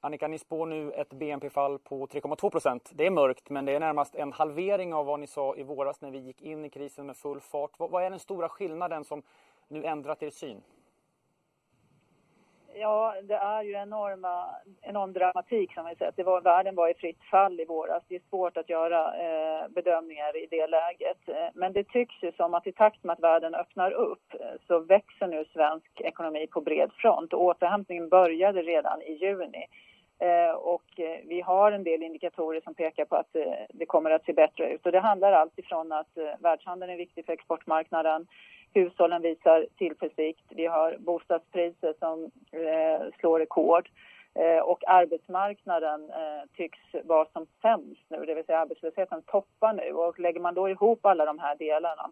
Annika, 0.00 0.28
ni 0.28 0.38
spår 0.38 0.66
nu 0.66 0.92
ett 0.92 1.12
BNP-fall 1.12 1.78
på 1.78 2.06
3,2 2.06 2.50
procent. 2.50 2.90
Det 2.94 3.06
är 3.06 3.10
mörkt, 3.10 3.50
men 3.50 3.64
det 3.64 3.72
är 3.72 3.80
närmast 3.80 4.14
en 4.14 4.32
halvering 4.32 4.94
av 4.94 5.06
vad 5.06 5.20
ni 5.20 5.26
sa 5.26 5.56
i 5.56 5.62
våras 5.62 6.00
när 6.00 6.10
vi 6.10 6.18
gick 6.18 6.42
in 6.42 6.64
i 6.64 6.70
krisen 6.70 7.06
med 7.06 7.16
full 7.16 7.40
fart. 7.40 7.70
Vad 7.76 8.04
är 8.04 8.10
den 8.10 8.18
stora 8.18 8.48
skillnaden 8.48 9.04
som 9.04 9.22
nu 9.68 9.84
ändrat 9.84 10.22
er 10.22 10.30
syn? 10.30 10.62
Ja, 12.80 13.14
det 13.22 13.34
är 13.34 13.62
ju 13.62 13.72
enorma, 13.72 14.44
enorm 14.82 15.12
dramatik 15.12 15.74
som 15.74 15.86
vi 15.86 15.94
sett. 15.94 16.16
Det 16.16 16.22
var, 16.22 16.40
världen 16.40 16.74
var 16.74 16.88
i 16.88 16.94
fritt 16.94 17.22
fall 17.30 17.60
i 17.60 17.64
våras. 17.64 18.02
Det 18.08 18.14
är 18.14 18.22
svårt 18.30 18.56
att 18.56 18.68
göra 18.68 19.00
eh, 19.24 19.68
bedömningar 19.68 20.36
i 20.36 20.46
det 20.50 20.66
läget. 20.66 21.28
Eh, 21.28 21.48
men 21.54 21.72
det 21.72 21.84
tycks 21.84 22.22
ju 22.22 22.32
som 22.32 22.54
att 22.54 22.66
i 22.66 22.72
takt 22.72 23.04
med 23.04 23.12
att 23.12 23.22
världen 23.22 23.54
öppnar 23.54 23.90
upp 23.90 24.34
eh, 24.40 24.60
så 24.66 24.78
växer 24.78 25.26
nu 25.26 25.44
svensk 25.52 26.00
ekonomi 26.00 26.46
på 26.46 26.60
bred 26.60 26.90
front. 26.92 27.32
Och 27.32 27.42
återhämtningen 27.42 28.08
började 28.08 28.62
redan 28.62 29.02
i 29.02 29.12
juni. 29.12 29.66
Eh, 30.20 30.54
och 30.54 31.00
eh, 31.00 31.18
vi 31.24 31.40
har 31.40 31.72
en 31.72 31.84
del 31.84 32.02
indikatorer 32.02 32.60
som 32.60 32.74
pekar 32.74 33.04
på 33.04 33.16
att 33.16 33.36
eh, 33.36 33.42
det 33.68 33.86
kommer 33.86 34.10
att 34.10 34.24
se 34.24 34.32
bättre 34.32 34.70
ut. 34.72 34.86
Och 34.86 34.92
det 34.92 35.00
handlar 35.00 35.32
alltifrån 35.32 35.92
att 35.92 36.18
eh, 36.18 36.24
världshandeln 36.40 36.92
är 36.92 36.96
viktig 36.96 37.26
för 37.26 37.32
exportmarknaden 37.32 38.26
hushållen 38.74 39.22
visar 39.22 39.66
tillförsikt. 39.78 40.44
Vi 40.48 40.66
har 40.66 40.96
bostadspriser 40.98 41.94
som 41.98 42.30
eh, 42.52 43.06
slår 43.20 43.38
rekord. 43.38 43.88
Eh, 44.34 44.58
och 44.58 44.88
arbetsmarknaden 44.88 46.10
eh, 46.10 46.48
tycks 46.56 46.78
vara 47.04 47.28
som 47.32 47.46
sämst 47.62 48.04
nu, 48.08 48.24
det 48.24 48.34
vill 48.34 48.44
säga 48.44 48.58
arbetslösheten 48.58 49.22
toppar 49.22 49.72
nu. 49.72 49.92
Och 49.92 50.18
lägger 50.20 50.40
man 50.40 50.54
då 50.54 50.68
ihop 50.68 51.06
alla 51.06 51.24
de 51.24 51.38
här 51.38 51.56
delarna 51.56 52.10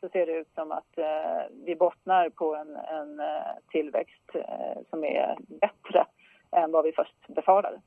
så 0.00 0.08
ser 0.08 0.26
det 0.26 0.32
ut 0.32 0.54
som 0.54 0.72
att 0.72 0.98
eh, 0.98 1.42
vi 1.64 1.76
bottnar 1.76 2.28
på 2.28 2.54
en, 2.56 2.76
en 2.76 3.20
eh, 3.20 3.52
tillväxt 3.70 4.34
eh, 4.34 4.82
som 4.90 5.04
är 5.04 5.36
bättre 5.38 6.06
än 6.50 6.72
vad 6.72 6.84
vi 6.84 6.92
först 6.92 7.26
befarade. 7.28 7.80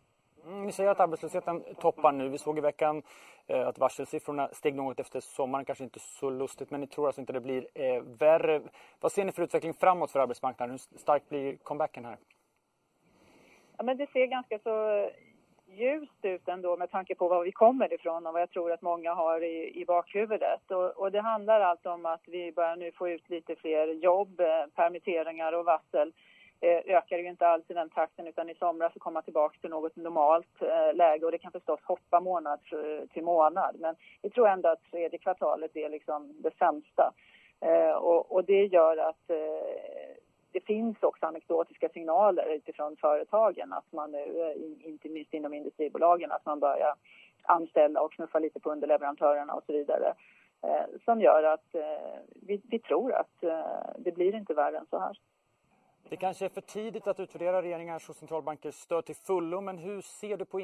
Mm, 0.45 0.59
vi 0.59 0.65
ni 0.65 0.71
säger 0.71 0.89
att 0.89 0.99
arbetslösheten 0.99 1.63
toppar 1.79 2.11
nu. 2.11 2.29
Vi 2.29 2.37
såg 2.37 2.57
i 2.57 2.61
veckan 2.61 3.03
eh, 3.47 3.67
att 3.67 3.77
varselsiffrorna 3.77 4.49
steg 4.51 4.75
något 4.75 4.99
efter 4.99 5.19
sommaren. 5.19 5.65
Kanske 5.65 5.83
inte 5.83 5.99
så 5.99 6.29
lustigt, 6.29 6.71
men 6.71 6.81
ni 6.81 6.87
tror 6.87 7.07
alltså 7.07 7.21
inte 7.21 7.33
det 7.33 7.39
blir 7.41 7.67
eh, 7.73 8.01
värre. 8.01 8.61
Vad 8.99 9.11
ser 9.11 9.25
ni 9.25 9.31
för 9.31 9.43
utveckling 9.43 9.73
framåt 9.73 10.11
för 10.11 10.19
arbetsmarknaden? 10.19 10.71
Hur 10.71 10.97
stark 10.97 11.29
blir 11.29 11.57
comebacken 11.57 12.05
här? 12.05 12.17
Ja, 13.77 13.83
men 13.83 13.97
det 13.97 14.09
ser 14.09 14.25
ganska 14.25 14.59
så 14.59 15.09
ljust 15.65 16.25
ut 16.25 16.47
ändå 16.47 16.77
med 16.77 16.91
tanke 16.91 17.15
på 17.15 17.27
var 17.27 17.43
vi 17.43 17.51
kommer 17.51 17.93
ifrån 17.93 18.27
och 18.27 18.33
vad 18.33 18.41
jag 18.41 18.49
tror 18.49 18.71
att 18.71 18.81
många 18.81 19.13
har 19.13 19.43
i, 19.43 19.81
i 19.81 19.85
bakhuvudet. 19.85 20.71
Och, 20.71 20.97
och 20.97 21.11
det 21.11 21.21
handlar 21.21 21.61
alltså 21.61 21.89
om 21.89 22.05
att 22.05 22.21
vi 22.27 22.51
börjar 22.51 22.75
nu 22.75 22.91
få 22.91 23.09
ut 23.09 23.29
lite 23.29 23.55
fler 23.55 23.87
jobb, 23.87 24.39
eh, 24.39 24.65
permitteringar 24.75 25.53
och 25.53 25.65
varsel 25.65 26.13
Eh, 26.63 26.95
ökar 26.95 27.17
ju 27.17 27.27
inte 27.27 27.47
alls 27.47 27.63
i 27.67 27.73
den 27.73 27.89
takten 27.89 28.27
utan 28.27 28.49
i 28.49 28.55
somras 28.55 28.93
så 28.93 28.99
kom 28.99 29.13
man 29.13 29.23
tillbaka 29.23 29.57
till 29.61 29.69
något 29.69 29.95
normalt 29.95 30.61
eh, 30.61 30.95
läge 30.95 31.25
och 31.25 31.31
det 31.31 31.37
kan 31.37 31.51
förstås 31.51 31.79
hoppa 31.83 32.19
månad 32.19 32.59
till 33.13 33.23
månad. 33.23 33.75
Men 33.79 33.95
vi 34.21 34.29
tror 34.29 34.47
ändå 34.47 34.69
att 34.69 34.83
tredje 34.91 35.19
kvartalet 35.19 35.75
är 35.75 35.89
liksom 35.89 36.41
det 36.41 36.57
sämsta. 36.57 37.13
Eh, 37.59 37.91
och, 37.91 38.31
och 38.31 38.43
det 38.43 38.65
gör 38.65 38.97
att 38.97 39.27
det 40.51 40.65
finns 40.65 41.03
också 41.03 41.25
anekdotiska 41.25 41.89
signaler 41.89 42.55
utifrån 42.55 42.97
företagen 42.97 43.73
att 43.73 43.91
man 43.91 44.11
nu, 44.11 44.53
inte 44.83 45.09
minst 45.09 45.33
inom 45.33 45.53
industribolagen, 45.53 46.31
att 46.31 46.45
man 46.45 46.59
börjar 46.59 46.93
anställa 47.43 48.01
och 48.01 48.13
knuffa 48.13 48.39
lite 48.39 48.59
på 48.59 48.71
underleverantörerna 48.71 49.53
och 49.53 49.63
så 49.65 49.73
vidare. 49.73 50.13
Som 51.05 51.21
gör 51.21 51.43
att 51.43 51.75
vi, 52.47 52.61
vi 52.69 52.79
tror 52.79 53.13
att 53.13 53.41
det 53.97 54.11
blir 54.11 54.35
inte 54.35 54.53
värre 54.53 54.77
än 54.77 54.85
så 54.89 54.99
här. 54.99 55.17
Det 56.09 56.17
kanske 56.17 56.45
är 56.45 56.49
för 56.49 56.61
tidigt 56.61 57.07
att 57.07 57.19
utvärdera 57.19 57.61
regeringars 57.61 58.09
och 58.09 58.15
centralbankers 58.15 58.75
stöd 58.75 59.05
till 59.05 59.15
fullo, 59.15 59.61
men 59.61 59.77
hur 59.77 60.01
ser 60.01 60.37
du 60.37 60.45
på 60.45 60.59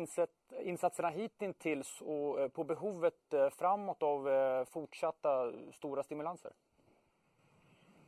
insatserna 0.63 1.09
hittills 1.09 2.01
och 2.01 2.41
eh, 2.41 2.47
på 2.47 2.63
behovet 2.63 3.33
eh, 3.33 3.49
framåt 3.49 4.03
av 4.03 4.29
eh, 4.29 4.65
fortsatta 4.65 5.51
stora 5.73 6.03
stimulanser? 6.03 6.51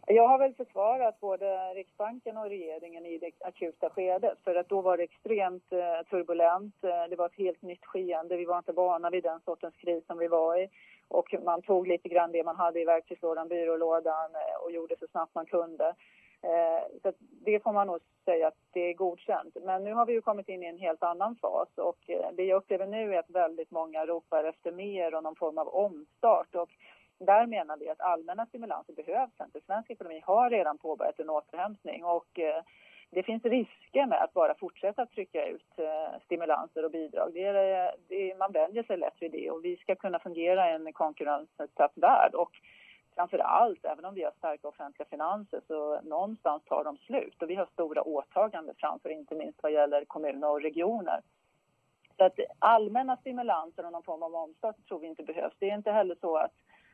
Jag 0.08 0.28
har 0.28 0.40
väl 0.40 0.54
försvarat 0.54 1.20
både 1.20 1.74
Riksbanken 1.74 2.38
och 2.38 2.50
regeringen 2.50 3.06
i 3.06 3.18
det 3.18 3.32
akuta 3.40 3.90
skedet 3.90 4.38
för 4.44 4.56
att 4.56 4.70
då 4.70 4.82
var 4.82 4.98
det 4.98 5.04
extremt 5.04 5.70
turbulent. 6.10 6.76
Det 6.82 7.16
var 7.18 7.26
ett 7.26 7.38
helt 7.38 7.62
nytt 7.62 7.86
skeende. 7.86 8.38
Vi 8.38 8.46
var 8.46 8.58
inte 8.58 8.72
vana 8.72 9.10
vid 9.10 9.24
den 9.24 9.40
sortens 9.40 9.76
kris 9.76 10.06
som 10.08 10.18
vi 10.18 10.28
var 10.28 10.58
i. 10.58 10.70
Och 11.08 11.36
man 11.44 11.62
tog 11.62 11.88
lite 11.88 12.10
grann 12.10 12.32
det 12.32 12.44
man 12.44 12.56
hade 12.56 12.82
i 12.82 12.86
verktygslådan, 12.86 13.48
byrålådan 13.48 14.30
och 14.64 14.72
gjorde 14.72 14.96
så 15.00 15.08
snabbt 15.08 15.36
man 15.36 15.46
kunde. 15.46 15.96
Eh, 16.44 17.00
så 17.02 17.14
det 17.20 17.64
får 17.64 17.74
man 17.74 17.88
nog 17.88 18.00
säga 18.26 18.48
att 18.48 18.58
det 18.74 18.90
är 18.90 18.94
godkänt. 18.94 19.58
Men 19.64 19.84
nu 19.84 19.94
har 19.94 20.06
vi 20.06 20.14
ju 20.14 20.22
kommit 20.22 20.50
in 20.50 20.64
i 20.64 20.66
en 20.66 20.78
helt 20.78 21.04
annan 21.04 21.36
fas 21.36 21.70
och 21.76 22.10
eh, 22.10 22.32
det 22.34 22.44
jag 22.44 22.58
upplever 22.58 22.88
nu 22.88 23.16
är 23.16 23.20
att 23.20 23.30
väldigt 23.30 23.72
många 23.72 24.06
ropar 24.06 24.44
efter 24.44 24.72
mer 24.72 25.16
och 25.16 25.24
någon 25.24 25.36
form 25.36 25.58
av 25.58 25.68
omstart. 25.68 26.56
Och 26.56 26.70
där 27.20 27.48
menar 27.48 27.78
vi 27.78 27.90
att 27.90 28.02
allmänna 28.02 28.46
stimulanser 28.46 28.94
behövs 28.94 29.42
inte. 29.42 29.62
Svensk 29.66 29.90
ekonomi 29.90 30.22
har 30.26 30.50
redan 30.50 30.78
påbörjat 30.78 31.20
en 31.20 31.30
återhämtning 31.30 32.04
och 32.06 32.40
eh, 32.40 32.64
det 33.10 33.24
finns 33.24 33.46
risker 33.46 34.06
med 34.06 34.24
att 34.24 34.34
bara 34.34 34.56
fortsätta 34.56 35.06
trycka 35.06 35.46
ut 35.46 35.80
eh, 35.80 36.20
stimulanser 36.26 36.86
och 36.86 36.92
bidrag. 36.92 37.32
Det 37.34 37.44
är, 37.44 37.86
eh, 37.86 37.92
det 38.08 38.32
är, 38.32 38.36
man 38.36 38.52
vänjer 38.52 38.84
sig 38.84 38.98
lätt 38.98 39.22
vid 39.22 39.32
det 39.32 39.52
och 39.52 39.66
vi 39.66 39.78
ska 39.78 39.96
kunna 39.96 40.20
fungera 40.20 40.72
i 40.72 40.74
en 40.74 40.94
konkurrensutsatt 40.94 41.92
värld. 41.96 42.34
Och 42.34 42.52
framför 43.16 43.38
allt, 43.38 43.86
även 43.86 44.06
om 44.06 44.14
vi 44.16 44.24
har 44.24 44.32
starka 44.32 44.68
offentliga 44.68 45.08
finanser, 45.10 45.62
så 45.68 46.02
någonstans 46.02 46.64
tar 46.66 46.84
de 46.84 46.98
slut 46.98 47.42
och 47.42 47.50
vi 47.50 47.56
har 47.56 47.66
stora 47.66 48.02
åtaganden 48.02 48.76
framför, 48.78 49.10
inte 49.10 49.36
minst 49.36 49.64
vad 49.64 49.72
gäller 49.72 50.06
kommuner 50.06 50.50
och 50.50 50.62
regioner. 50.62 51.22
Så 52.18 52.24
att 52.24 52.40
allmänna 52.60 53.18
stimulanser 53.18 53.86
och 53.86 53.92
någon 53.92 54.04
form 54.04 54.24
av 54.24 54.36
omstart 54.36 54.76
tror 54.88 55.00
vi 55.00 55.08
inte 55.08 55.24
behövs. 55.24 55.54
Det 55.60 55.70
är 55.70 55.76
inte 55.76 55.92
heller 55.92 56.16
så 56.22 56.36
att 56.38 56.52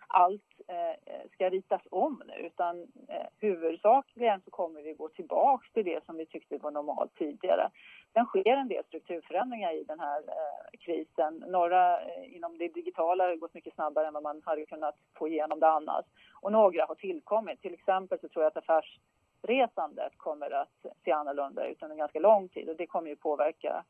allt 0.08 0.62
eh, 0.68 1.30
ska 1.34 1.50
ritas 1.50 1.82
om 1.92 2.24
nu 2.28 2.34
utan 2.34 2.82
eh, 3.08 3.28
huvudsakligen 3.40 4.42
så 4.42 4.52
kommer 4.52 4.82
vi 4.82 4.94
gå 4.94 5.08
tillbaka 5.08 5.66
till 5.74 5.86
det 5.86 6.06
som 6.06 6.18
vi 6.18 6.26
tyckte 6.26 6.58
var 6.58 6.72
normalt 6.72 7.16
tidigare. 7.16 7.70
Sen 8.18 8.26
sker 8.26 8.58
en 8.58 8.68
del 8.68 8.84
strukturförändringar 8.84 9.72
i 9.72 9.84
den 9.84 10.00
här 10.00 10.20
eh, 10.28 10.80
krisen. 10.80 11.44
Några 11.48 12.02
eh, 12.02 12.36
inom 12.36 12.58
det 12.58 12.68
digitala 12.68 13.24
har 13.24 13.36
gått 13.36 13.54
mycket 13.54 13.74
snabbare 13.74 14.08
än 14.08 14.14
vad 14.14 14.24
man 14.24 14.42
hade 14.46 14.66
kunnat 14.66 14.96
få 15.16 15.28
igenom 15.28 15.60
det 15.60 15.68
annars. 15.68 16.06
Och 16.34 16.52
några 16.52 16.86
har 16.86 16.96
tillkommit. 16.96 17.62
Till 17.62 17.74
exempel 17.74 18.20
så 18.20 18.28
tror 18.28 18.44
jag 18.44 18.52
att 18.58 18.64
affärsresandet 18.64 20.18
kommer 20.18 20.52
att 20.52 20.86
se 21.04 21.12
annorlunda 21.12 21.68
ut 21.68 21.84
under 21.84 21.96
ganska 21.96 22.20
lång 22.20 22.48
tid 22.48 22.70
och 22.70 22.76
det 22.76 22.88
kommer 22.88 23.10
ju 23.10 23.16
påverka 23.16 23.84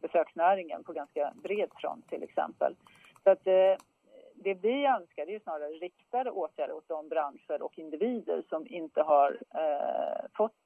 besöksnäringen 0.00 0.84
på 0.84 0.92
ganska 0.92 1.32
bred 1.42 1.70
front 1.76 2.08
till 2.08 2.22
exempel. 2.22 2.76
Så 3.24 3.30
att, 3.30 3.46
eh, 3.46 3.76
det 4.34 4.54
vi 4.54 4.86
önskar 4.86 5.30
är 5.30 5.38
snarare 5.38 5.68
riktade 5.68 6.30
åtgärder 6.30 6.74
åt 6.74 6.88
de 6.88 7.08
branscher 7.08 7.62
och 7.62 7.78
individer 7.78 8.42
som 8.48 8.66
inte 8.66 9.02
har 9.02 9.38
eh, 9.54 10.24
fått 10.36 10.61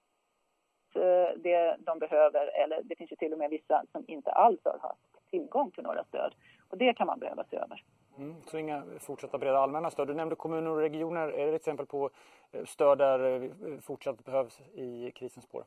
det 1.36 1.76
de 1.78 1.98
behöver 1.98 2.46
eller 2.62 2.82
det 2.82 2.96
finns 2.96 3.12
ju 3.12 3.16
till 3.16 3.32
och 3.32 3.38
med 3.38 3.50
vissa 3.50 3.82
som 3.92 4.04
inte 4.06 4.30
alls 4.30 4.60
har 4.64 4.78
haft 4.78 5.30
tillgång 5.30 5.70
till 5.70 5.82
några 5.82 6.04
stöd. 6.04 6.34
Och 6.70 6.78
det 6.78 6.94
kan 6.94 7.06
man 7.06 7.18
behöva 7.18 7.44
se 7.44 7.56
över. 7.56 7.82
Mm, 8.18 8.34
så 8.46 8.58
inga 8.58 8.82
fortsatta 9.00 9.38
breda 9.38 9.58
allmänna 9.58 9.90
stöd. 9.90 10.08
Du 10.08 10.14
nämnde 10.14 10.36
kommuner 10.36 10.70
och 10.70 10.78
regioner. 10.78 11.28
Är 11.28 11.46
det 11.46 11.54
exempel 11.54 11.86
på 11.86 12.10
eh, 12.52 12.64
stöd 12.64 12.98
där 12.98 13.42
eh, 13.42 13.78
fortsatt 13.80 14.24
behövs 14.24 14.60
i 14.74 15.10
krisens 15.10 15.44
spår? 15.44 15.64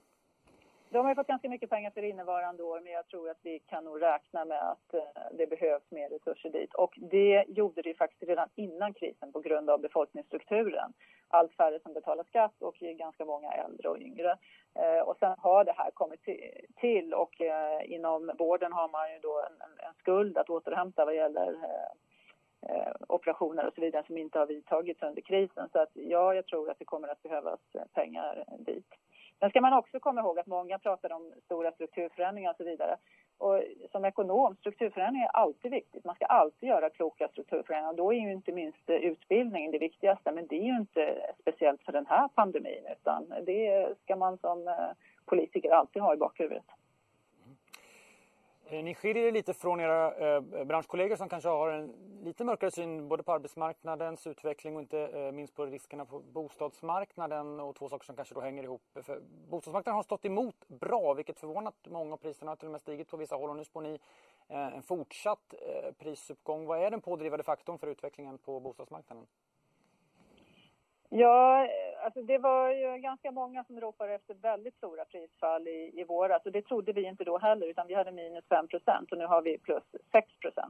De 0.90 1.06
har 1.06 1.16
fått 1.16 1.28
ganska 1.28 1.50
mycket 1.50 1.70
pengar 1.70 1.92
för 1.92 2.04
innevarande 2.04 2.64
år 2.64 2.82
men 2.82 2.94
jag 2.94 3.08
tror 3.08 3.30
att 3.30 3.40
vi 3.42 3.60
kan 3.60 3.86
nog 3.86 4.02
räkna 4.02 4.46
med 4.46 4.70
att 4.70 4.94
eh, 4.94 5.02
det 5.32 5.48
behövs 5.48 5.92
mer 5.92 6.10
resurser 6.10 6.50
dit. 6.50 6.74
Och 6.74 6.94
det 6.98 7.46
gjorde 7.48 7.82
det 7.82 7.94
faktiskt 7.94 8.24
redan 8.24 8.50
innan 8.56 8.94
krisen 8.94 9.32
på 9.32 9.40
grund 9.40 9.70
av 9.70 9.82
befolkningsstrukturen. 9.82 10.94
Allt 11.30 11.54
färre 11.54 11.80
som 11.80 11.94
betalar 11.94 12.24
skatt 12.24 12.62
och 12.62 12.76
ganska 12.76 13.26
många 13.26 13.52
äldre 13.52 13.90
och 13.90 14.00
yngre. 14.00 14.38
Eh, 14.76 15.02
och 15.08 15.18
sen 15.18 15.36
har 15.38 15.64
det 15.64 15.74
här 15.78 15.92
kommit 15.92 16.24
till 16.80 17.14
och 17.14 17.42
eh, 17.42 17.92
inom 17.94 18.32
vården 18.38 18.74
har 18.74 18.90
man 18.90 19.14
ju 19.14 19.20
då 19.20 19.40
en, 19.40 19.88
en 19.88 19.94
skuld 19.94 20.38
att 20.38 20.50
återhämta 20.50 21.06
vad 21.06 21.16
gäller 21.16 21.56
eh, 22.68 22.92
operationer 23.08 23.68
och 23.68 23.74
så 23.74 23.82
vidare 23.82 24.04
som 24.08 24.18
inte 24.18 24.40
har 24.40 24.46
vidtagits 24.46 25.04
under 25.04 25.22
krisen. 25.22 25.70
Så 25.72 25.80
att 25.80 25.92
ja, 25.94 26.34
jag 26.34 26.46
tror 26.46 26.70
att 26.70 26.80
det 26.80 26.86
kommer 26.86 27.08
att 27.08 27.24
behövas 27.24 27.60
pengar 27.94 28.46
dit. 28.60 28.88
Sen 29.40 29.50
ska 29.50 29.62
man 29.62 29.74
också 29.74 30.00
komma 30.00 30.22
ihåg 30.22 30.40
att 30.40 30.48
många 30.48 30.80
pratar 30.80 31.12
om 31.14 31.34
stora 31.46 31.72
strukturförändringar 31.72 32.52
och 32.52 32.58
så 32.58 32.64
vidare. 32.64 32.98
Och 33.40 33.64
som 33.92 34.06
ekonom, 34.06 34.56
strukturförändringar 34.56 35.28
är 35.28 35.32
alltid 35.32 35.72
viktigt. 35.72 36.06
Man 36.06 36.16
ska 36.16 36.26
alltid 36.26 36.70
göra 36.70 36.90
kloka 36.90 37.28
strukturförändringar. 37.28 37.94
Då 37.94 38.14
är 38.14 38.18
ju 38.18 38.32
inte 38.32 38.52
minst 38.52 38.90
utbildning 38.90 39.72
det 39.72 39.78
viktigaste. 39.78 40.32
Men 40.32 40.48
det 40.48 40.56
är 40.56 40.64
ju 40.64 40.78
inte 40.78 41.34
speciellt 41.42 41.82
för 41.84 41.92
den 41.92 42.06
här 42.06 42.28
pandemin 42.28 42.84
utan 42.92 43.34
det 43.46 43.90
ska 44.04 44.16
man 44.16 44.38
som 44.38 44.68
eh, 44.68 44.74
politiker 45.26 45.72
alltid 45.72 46.02
ha 46.02 46.14
i 46.14 46.18
bakhuvudet. 46.18 46.66
Eh, 48.72 48.84
ni 48.84 48.94
skiljer 48.94 49.28
er 49.28 49.32
lite 49.32 49.54
från 49.54 49.80
era 49.82 50.14
eh, 50.14 50.66
branschkollegor 50.66 51.16
som 51.16 51.30
kanske 51.30 51.50
har 51.50 51.72
en 51.72 51.88
lite 52.24 52.44
mörkare 52.44 52.72
syn 52.72 53.08
både 53.08 53.24
på 53.24 53.34
arbetsmarknadens 53.34 54.28
utveckling 54.28 54.76
och 54.76 54.82
inte 54.82 55.00
eh, 55.00 55.32
minst 55.32 55.56
på 55.56 55.66
riskerna 55.66 56.06
på 56.06 56.20
bostadsmarknaden 56.20 57.60
och 57.60 57.76
två 57.76 57.90
saker 57.90 58.06
som 58.06 58.16
kanske 58.16 58.36
då 58.36 58.42
hänger 58.42 58.64
ihop. 58.64 58.82
För 59.02 59.22
bostadsmarknaden 59.50 59.96
har 59.96 60.04
stått 60.04 60.26
emot 60.26 60.68
bra 60.68 61.14
vilket 61.14 61.40
förvånat 61.40 61.76
många 61.88 62.14
och 62.14 62.22
priserna 62.22 62.52
har 62.52 62.56
till 62.56 62.68
och 62.68 62.72
med 62.72 62.82
stigit 62.82 63.08
på 63.08 63.18
vissa 63.18 63.36
håll 63.36 63.50
och 63.50 63.56
nu 63.56 63.64
spår 63.64 63.82
ni 63.82 64.00
eh, 64.48 64.76
en 64.76 64.84
fortsatt 64.84 65.54
eh, 65.54 65.92
prisuppgång. 65.92 66.66
Vad 66.66 66.80
är 66.80 66.92
den 66.92 67.02
pådrivande 67.02 67.44
faktorn 67.44 67.78
för 67.78 67.88
utvecklingen 67.88 68.38
på 68.38 68.60
bostadsmarknaden? 68.60 69.26
Ja, 71.10 71.68
alltså 72.04 72.22
det 72.22 72.38
var 72.38 72.72
ju 72.72 72.98
ganska 72.98 73.32
många 73.32 73.64
som 73.64 73.80
ropade 73.82 74.14
efter 74.14 74.34
väldigt 74.34 74.76
stora 74.76 75.06
prisfall 75.06 75.68
i, 75.68 75.92
i 76.02 76.04
våras 76.04 76.46
och 76.46 76.52
det 76.52 76.62
trodde 76.62 76.94
vi 76.94 77.04
inte 77.04 77.24
då 77.24 77.38
heller 77.38 77.68
utan 77.68 77.88
vi 77.88 77.94
hade 77.94 78.12
minus 78.12 78.46
5% 78.50 79.12
och 79.12 79.18
nu 79.18 79.26
har 79.26 79.42
vi 79.42 79.58
plus 79.58 79.84
6% 80.12 80.24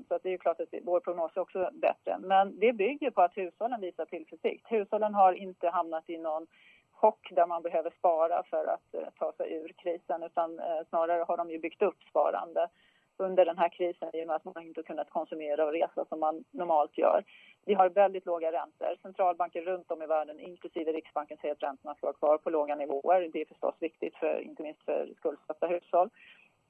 så 0.07 0.15
att 0.15 0.24
det 0.24 0.29
är 0.29 0.31
ju 0.31 0.38
klart 0.38 0.59
att 0.59 0.74
vår 0.83 1.00
prognos 1.00 1.31
är 1.36 1.41
också 1.41 1.69
bättre. 1.74 2.17
Men 2.19 2.59
det 2.59 2.74
bygger 2.74 3.12
på 3.12 3.21
att 3.21 3.38
hushållen 3.38 3.81
visar 3.81 4.05
tillförsikt. 4.05 4.65
Hushållen 4.71 5.13
har 5.13 5.33
inte 5.33 5.69
hamnat 5.69 6.09
i 6.09 6.17
någon 6.17 6.48
chock 6.91 7.31
där 7.31 7.48
man 7.48 7.62
behöver 7.62 7.91
spara 7.98 8.43
för 8.43 8.65
att 8.65 8.93
eh, 8.93 9.09
ta 9.19 9.31
sig 9.31 9.53
ur 9.53 9.74
krisen 9.77 10.24
utan 10.24 10.59
eh, 10.59 10.81
snarare 10.89 11.24
har 11.27 11.38
de 11.38 11.51
ju 11.51 11.59
byggt 11.59 11.81
upp 11.81 12.03
sparande 12.09 12.69
under 13.17 13.45
den 13.45 13.57
här 13.57 13.69
krisen 13.69 14.09
i 14.13 14.24
och 14.24 14.27
med 14.27 14.36
att 14.36 14.45
man 14.45 14.63
inte 14.63 14.83
kunnat 14.83 15.09
konsumera 15.09 15.65
och 15.65 15.74
resa 15.74 16.05
som 16.05 16.19
man 16.19 16.43
normalt 16.51 16.98
gör. 16.98 17.24
Vi 17.69 17.75
har 17.75 17.89
väldigt 17.89 18.25
låga 18.25 18.51
räntor. 18.51 18.95
Centralbanker 19.01 19.61
runt 19.61 19.91
om 19.91 20.01
i 20.01 20.05
världen, 20.05 20.39
inklusive 20.39 20.91
Riksbanken, 20.91 21.38
säger 21.38 21.53
att 21.53 21.63
räntorna 21.63 21.95
ska 21.95 22.07
vara 22.07 22.17
kvar 22.17 22.38
på 22.38 22.49
låga 22.49 22.75
nivåer. 22.75 23.29
Det 23.33 23.41
är 23.41 23.45
förstås 23.45 23.75
viktigt, 23.79 24.15
för, 24.15 24.39
inte 24.39 24.63
minst 24.63 24.83
för 24.85 25.13
skuldsatta 25.17 25.67
hushåll. 25.67 26.09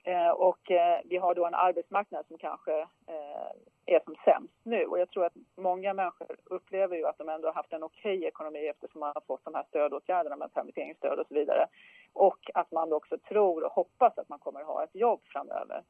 Eh, 0.04 0.30
och 0.30 0.72
eh, 0.72 1.00
vi 1.06 1.18
har 1.18 1.36
då 1.36 1.46
en 1.46 1.54
arbetsmarknad 1.54 2.26
som 2.28 2.38
kanske 2.38 2.80
eh, 3.08 3.52
är 3.86 4.00
som 4.04 4.16
sämst 4.26 4.54
nu. 4.64 4.86
Och 4.86 5.00
jag 5.00 5.10
tror 5.10 5.26
att 5.26 5.34
många 5.56 5.94
människor 5.94 6.36
upplever 6.46 6.98
ju 6.98 7.06
att 7.06 7.18
de 7.18 7.30
ändå 7.30 7.48
har 7.48 7.54
haft 7.54 7.74
en 7.74 7.84
okej 7.84 8.18
okay 8.18 8.28
ekonomi 8.28 8.68
eftersom 8.68 9.00
man 9.00 9.12
har 9.16 9.22
fått 9.28 9.46
de 9.46 9.56
här 9.56 9.66
stödåtgärderna 9.70 10.36
med 10.36 10.54
permitteringsstöd 10.54 11.20
och 11.20 11.28
så 11.28 11.34
vidare. 11.34 11.68
Och 12.14 12.52
att 12.54 12.72
man 12.72 12.94
också 12.94 13.18
tror 13.18 13.64
och 13.64 13.72
hoppas 13.72 14.18
att 14.18 14.30
man 14.30 14.40
kommer 14.40 14.60
att 14.60 14.68
ha 14.68 14.84
ett 14.84 14.96
jobb 14.96 15.22
framöver. 15.26 15.84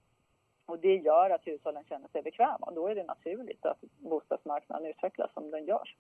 Och 0.70 0.80
det 0.80 0.96
gör 0.96 1.30
att 1.30 1.48
hushållen 1.48 1.84
känner 1.84 2.08
sig 2.08 2.22
bekväma. 2.22 2.72
Då 2.76 2.88
är 2.88 2.96
det 2.96 3.04
naturligt 3.04 3.66
att 3.66 3.82
bostadsmarknaden 3.98 4.86
utvecklas 4.86 5.34
som 5.34 5.52
den 5.52 5.66
gör. 5.66 5.96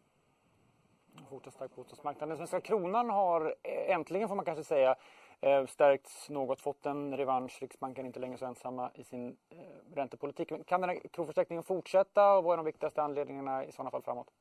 Fortsatt 1.29 1.53
stark 1.53 1.75
bostadsmarknad. 1.75 2.29
Den 2.29 2.38
svenska 2.38 2.61
kronan 2.61 3.09
har 3.09 3.55
eh, 3.63 3.95
äntligen, 3.95 4.27
får 4.27 4.35
man 4.35 4.45
kanske 4.45 4.63
säga, 4.63 4.95
eh, 5.41 5.65
stärkts 5.65 6.29
något, 6.29 6.59
fått 6.59 6.85
en 6.85 7.17
revansch. 7.17 7.61
Riksbanken 7.61 8.05
är 8.05 8.07
inte 8.07 8.19
längre 8.19 8.38
så 8.38 8.45
ensamma 8.45 8.91
i 8.93 9.03
sin 9.03 9.27
eh, 9.27 9.57
räntepolitik. 9.95 10.51
räntepolitik. 10.51 10.67
Kan 10.67 10.81
den 10.81 10.89
här 10.89 10.99
kronförstärkningen 10.99 11.63
fortsätta 11.63 12.38
och 12.38 12.43
vad 12.43 12.53
är 12.53 12.57
de 12.57 12.65
viktigaste 12.65 13.01
anledningarna 13.01 13.65
i 13.65 13.71
sådana 13.71 13.91
fall 13.91 14.01
framåt? 14.01 14.31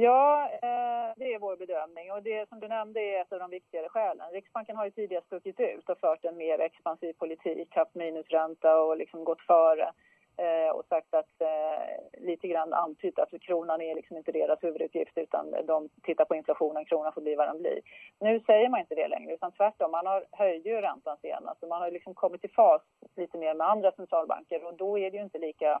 Ja, 0.00 0.50
eh, 0.62 1.14
det 1.16 1.34
är 1.34 1.38
vår 1.38 1.56
bedömning 1.56 2.12
och 2.12 2.22
det 2.22 2.48
som 2.48 2.60
du 2.60 2.68
nämnde 2.68 3.00
är 3.00 3.20
ett 3.20 3.32
av 3.32 3.38
de 3.38 3.50
viktigare 3.50 3.88
skälen. 3.88 4.30
Riksbanken 4.32 4.76
har 4.76 4.84
ju 4.84 4.90
tidigare 4.90 5.24
stuckit 5.24 5.60
ut 5.60 5.88
och 5.88 5.98
fört 5.98 6.24
en 6.24 6.36
mer 6.36 6.58
expansiv 6.58 7.12
politik, 7.12 7.76
haft 7.76 7.94
minusränta 7.94 8.80
och 8.80 8.96
liksom 8.96 9.24
gått 9.24 9.40
före 9.40 9.92
eh, 10.36 10.70
och 10.70 10.84
sagt 10.88 11.14
att 11.14 11.40
eh, 11.40 12.20
lite 12.20 12.48
grann 12.48 12.72
antytt 12.72 13.18
att 13.18 13.40
kronan 13.40 13.80
är 13.80 13.94
liksom 13.94 14.16
inte 14.16 14.32
deras 14.32 14.62
huvudutgift 14.62 15.18
utan 15.18 15.54
de 15.66 15.88
tittar 16.02 16.24
på 16.24 16.34
inflationen, 16.34 16.84
kronan 16.84 17.12
får 17.12 17.22
bli 17.22 17.34
vad 17.34 17.48
den 17.48 17.58
blir. 17.58 17.80
Nu 18.20 18.40
säger 18.40 18.68
man 18.68 18.80
inte 18.80 18.94
det 18.94 19.08
längre 19.08 19.34
utan 19.34 19.52
tvärtom, 19.52 19.90
man 19.90 20.06
har 20.06 20.24
höjde 20.32 20.68
ju 20.68 20.80
räntan 20.80 21.16
senast 21.22 21.62
och 21.62 21.68
man 21.68 21.82
har 21.82 21.90
liksom 21.90 22.14
kommit 22.14 22.44
i 22.44 22.48
fas 22.48 22.82
lite 23.16 23.38
mer 23.38 23.54
med 23.54 23.68
andra 23.68 23.92
centralbanker 23.92 24.64
och 24.64 24.74
då 24.74 24.98
är 24.98 25.10
det 25.10 25.16
ju 25.16 25.22
inte 25.22 25.38
lika 25.38 25.80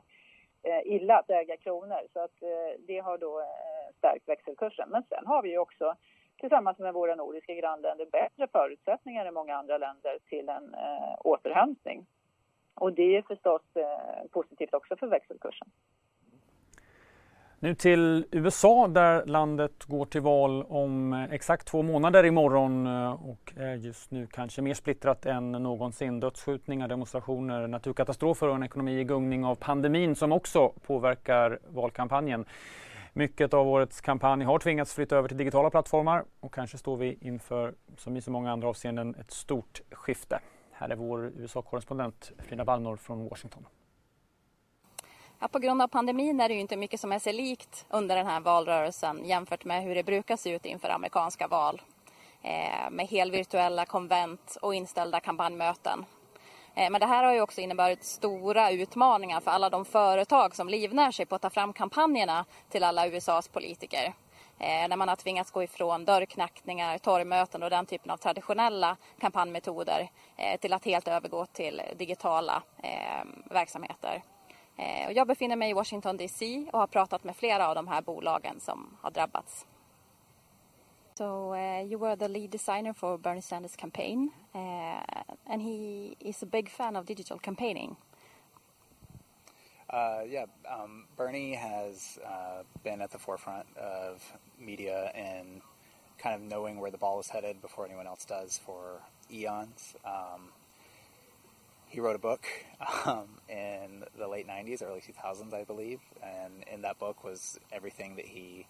Eh, 0.62 0.80
illa 0.84 1.18
att 1.18 1.30
äga 1.30 1.56
kronor. 1.56 2.00
Så 2.12 2.20
att 2.20 2.42
eh, 2.42 2.80
det 2.86 2.98
har 2.98 3.18
då 3.18 3.40
eh, 3.40 3.94
stärkt 3.98 4.28
växelkursen. 4.28 4.88
Men 4.88 5.02
sen 5.08 5.26
har 5.26 5.42
vi 5.42 5.50
ju 5.50 5.58
också 5.58 5.94
tillsammans 6.38 6.78
med 6.78 6.94
våra 6.94 7.14
nordiska 7.14 7.54
grannländer 7.54 8.06
bättre 8.06 8.46
förutsättningar 8.52 9.26
än 9.26 9.34
många 9.34 9.56
andra 9.56 9.78
länder 9.78 10.18
till 10.28 10.48
en 10.48 10.74
eh, 10.74 11.14
återhämtning. 11.18 12.06
Och 12.74 12.92
det 12.92 13.16
är 13.16 13.22
förstås 13.22 13.62
eh, 13.74 14.28
positivt 14.30 14.74
också 14.74 14.96
för 14.96 15.06
växelkursen. 15.06 15.68
Nu 17.60 17.74
till 17.74 18.26
USA 18.30 18.88
där 18.88 19.26
landet 19.26 19.84
går 19.84 20.04
till 20.04 20.20
val 20.20 20.62
om 20.68 21.12
eh, 21.12 21.32
exakt 21.32 21.66
två 21.66 21.82
månader 21.82 22.24
imorgon 22.24 22.86
eh, 22.86 23.28
och 23.28 23.52
är 23.56 23.74
just 23.74 24.10
nu 24.10 24.26
kanske 24.26 24.62
mer 24.62 24.74
splittrat 24.74 25.26
än 25.26 25.52
någonsin. 25.52 26.20
Dödsskjutningar, 26.20 26.88
demonstrationer, 26.88 27.66
naturkatastrofer 27.66 28.48
och 28.48 28.54
en 28.54 28.62
ekonomi 28.62 29.00
i 29.00 29.04
gungning 29.04 29.44
av 29.44 29.54
pandemin 29.54 30.14
som 30.14 30.32
också 30.32 30.68
påverkar 30.68 31.58
valkampanjen. 31.68 32.44
Mycket 33.12 33.54
av 33.54 33.68
årets 33.68 34.00
kampanj 34.00 34.44
har 34.44 34.58
tvingats 34.58 34.94
flytta 34.94 35.16
över 35.16 35.28
till 35.28 35.36
digitala 35.36 35.70
plattformar 35.70 36.24
och 36.40 36.54
kanske 36.54 36.78
står 36.78 36.96
vi 36.96 37.18
inför, 37.20 37.74
som 37.96 38.16
i 38.16 38.20
så 38.20 38.30
många 38.30 38.52
andra 38.52 38.68
avseenden, 38.68 39.14
ett 39.20 39.30
stort 39.30 39.80
skifte. 39.90 40.40
Här 40.72 40.88
är 40.88 40.96
vår 40.96 41.32
USA-korrespondent 41.36 42.32
Frida 42.38 42.64
Wallnor 42.64 42.96
från 42.96 43.28
Washington. 43.28 43.66
Ja, 45.40 45.48
på 45.48 45.58
grund 45.58 45.82
av 45.82 45.88
pandemin 45.88 46.40
är 46.40 46.48
det 46.48 46.54
ju 46.54 46.60
inte 46.60 46.76
mycket 46.76 47.00
som 47.00 47.12
är 47.12 47.18
sig 47.18 47.32
likt 47.32 47.86
under 47.88 48.16
den 48.16 48.26
här 48.26 48.40
valrörelsen 48.40 49.24
jämfört 49.24 49.64
med 49.64 49.82
hur 49.82 49.94
det 49.94 50.02
brukar 50.02 50.36
se 50.36 50.50
ut 50.50 50.66
inför 50.66 50.88
amerikanska 50.88 51.48
val. 51.48 51.82
Eh, 52.42 52.90
med 52.90 53.06
helvirtuella 53.08 53.84
konvent 53.84 54.58
och 54.62 54.74
inställda 54.74 55.20
kampanjmöten. 55.20 56.04
Eh, 56.74 56.90
men 56.90 57.00
det 57.00 57.06
här 57.06 57.24
har 57.24 57.32
ju 57.32 57.40
också 57.40 57.60
inneburit 57.60 58.04
stora 58.04 58.70
utmaningar 58.70 59.40
för 59.40 59.50
alla 59.50 59.70
de 59.70 59.84
företag 59.84 60.56
som 60.56 60.68
livnär 60.68 61.10
sig 61.10 61.26
på 61.26 61.34
att 61.34 61.42
ta 61.42 61.50
fram 61.50 61.72
kampanjerna 61.72 62.44
till 62.68 62.84
alla 62.84 63.08
USAs 63.08 63.48
politiker. 63.48 64.14
Eh, 64.58 64.88
när 64.88 64.96
man 64.96 65.08
har 65.08 65.16
tvingats 65.16 65.50
gå 65.50 65.62
ifrån 65.62 66.04
dörrknackningar, 66.04 66.98
torgmöten 66.98 67.62
och 67.62 67.70
den 67.70 67.86
typen 67.86 68.10
av 68.10 68.16
traditionella 68.16 68.96
kampanjmetoder 69.20 70.10
eh, 70.36 70.60
till 70.60 70.72
att 70.72 70.84
helt 70.84 71.08
övergå 71.08 71.46
till 71.46 71.82
digitala 71.96 72.62
eh, 72.82 73.24
verksamheter. 73.50 74.22
Eh, 74.78 75.06
och 75.06 75.12
jag 75.12 75.26
befinner 75.26 75.56
mig 75.56 75.70
i 75.70 75.72
Washington 75.72 76.16
DC 76.16 76.66
och 76.72 76.78
har 76.78 76.86
pratat 76.86 77.24
med 77.24 77.36
flera 77.36 77.68
av 77.68 77.74
de 77.74 77.88
här 77.88 78.02
bolagen 78.02 78.60
som 78.60 78.96
har 79.02 79.10
drabbats. 79.10 79.66
So 81.14 81.54
uh, 81.54 81.82
you 81.82 81.98
were 81.98 82.16
the 82.16 82.28
lead 82.28 82.50
designer 82.50 82.92
for 82.92 83.18
Bernie 83.18 83.42
Sanders' 83.42 83.76
campaign, 83.76 84.30
uh, 84.54 85.02
and 85.46 85.62
he 85.62 86.14
is 86.20 86.42
a 86.42 86.46
big 86.46 86.70
fan 86.70 86.96
of 86.96 87.06
digital 87.06 87.38
campaigning. 87.38 87.96
Uh, 89.90 90.22
yeah, 90.28 90.46
um, 90.68 91.06
Bernie 91.16 91.54
has 91.54 92.18
uh, 92.24 92.62
been 92.84 93.02
at 93.02 93.10
the 93.10 93.18
forefront 93.18 93.66
of 93.76 94.22
media 94.60 95.10
and 95.14 95.60
kind 96.18 96.36
of 96.36 96.42
knowing 96.42 96.78
where 96.78 96.92
the 96.92 96.98
ball 96.98 97.18
is 97.18 97.28
headed 97.28 97.60
before 97.60 97.84
anyone 97.84 98.06
else 98.06 98.24
does 98.24 98.60
for 98.64 99.00
eons. 99.28 99.96
Um, 100.04 100.52
he 101.88 102.00
wrote 102.00 102.16
a 102.16 102.20
book 102.20 102.46
um, 103.06 103.24
in 103.48 104.04
the 104.18 104.28
late 104.28 104.46
90s, 104.46 104.82
early 104.82 105.00
2000s, 105.00 105.52
I 105.54 105.64
believe. 105.64 106.00
And 106.22 106.64
in 106.72 106.82
that 106.82 106.98
book 106.98 107.24
was 107.24 107.58
everything 107.72 108.16
that 108.16 108.26
he 108.26 108.66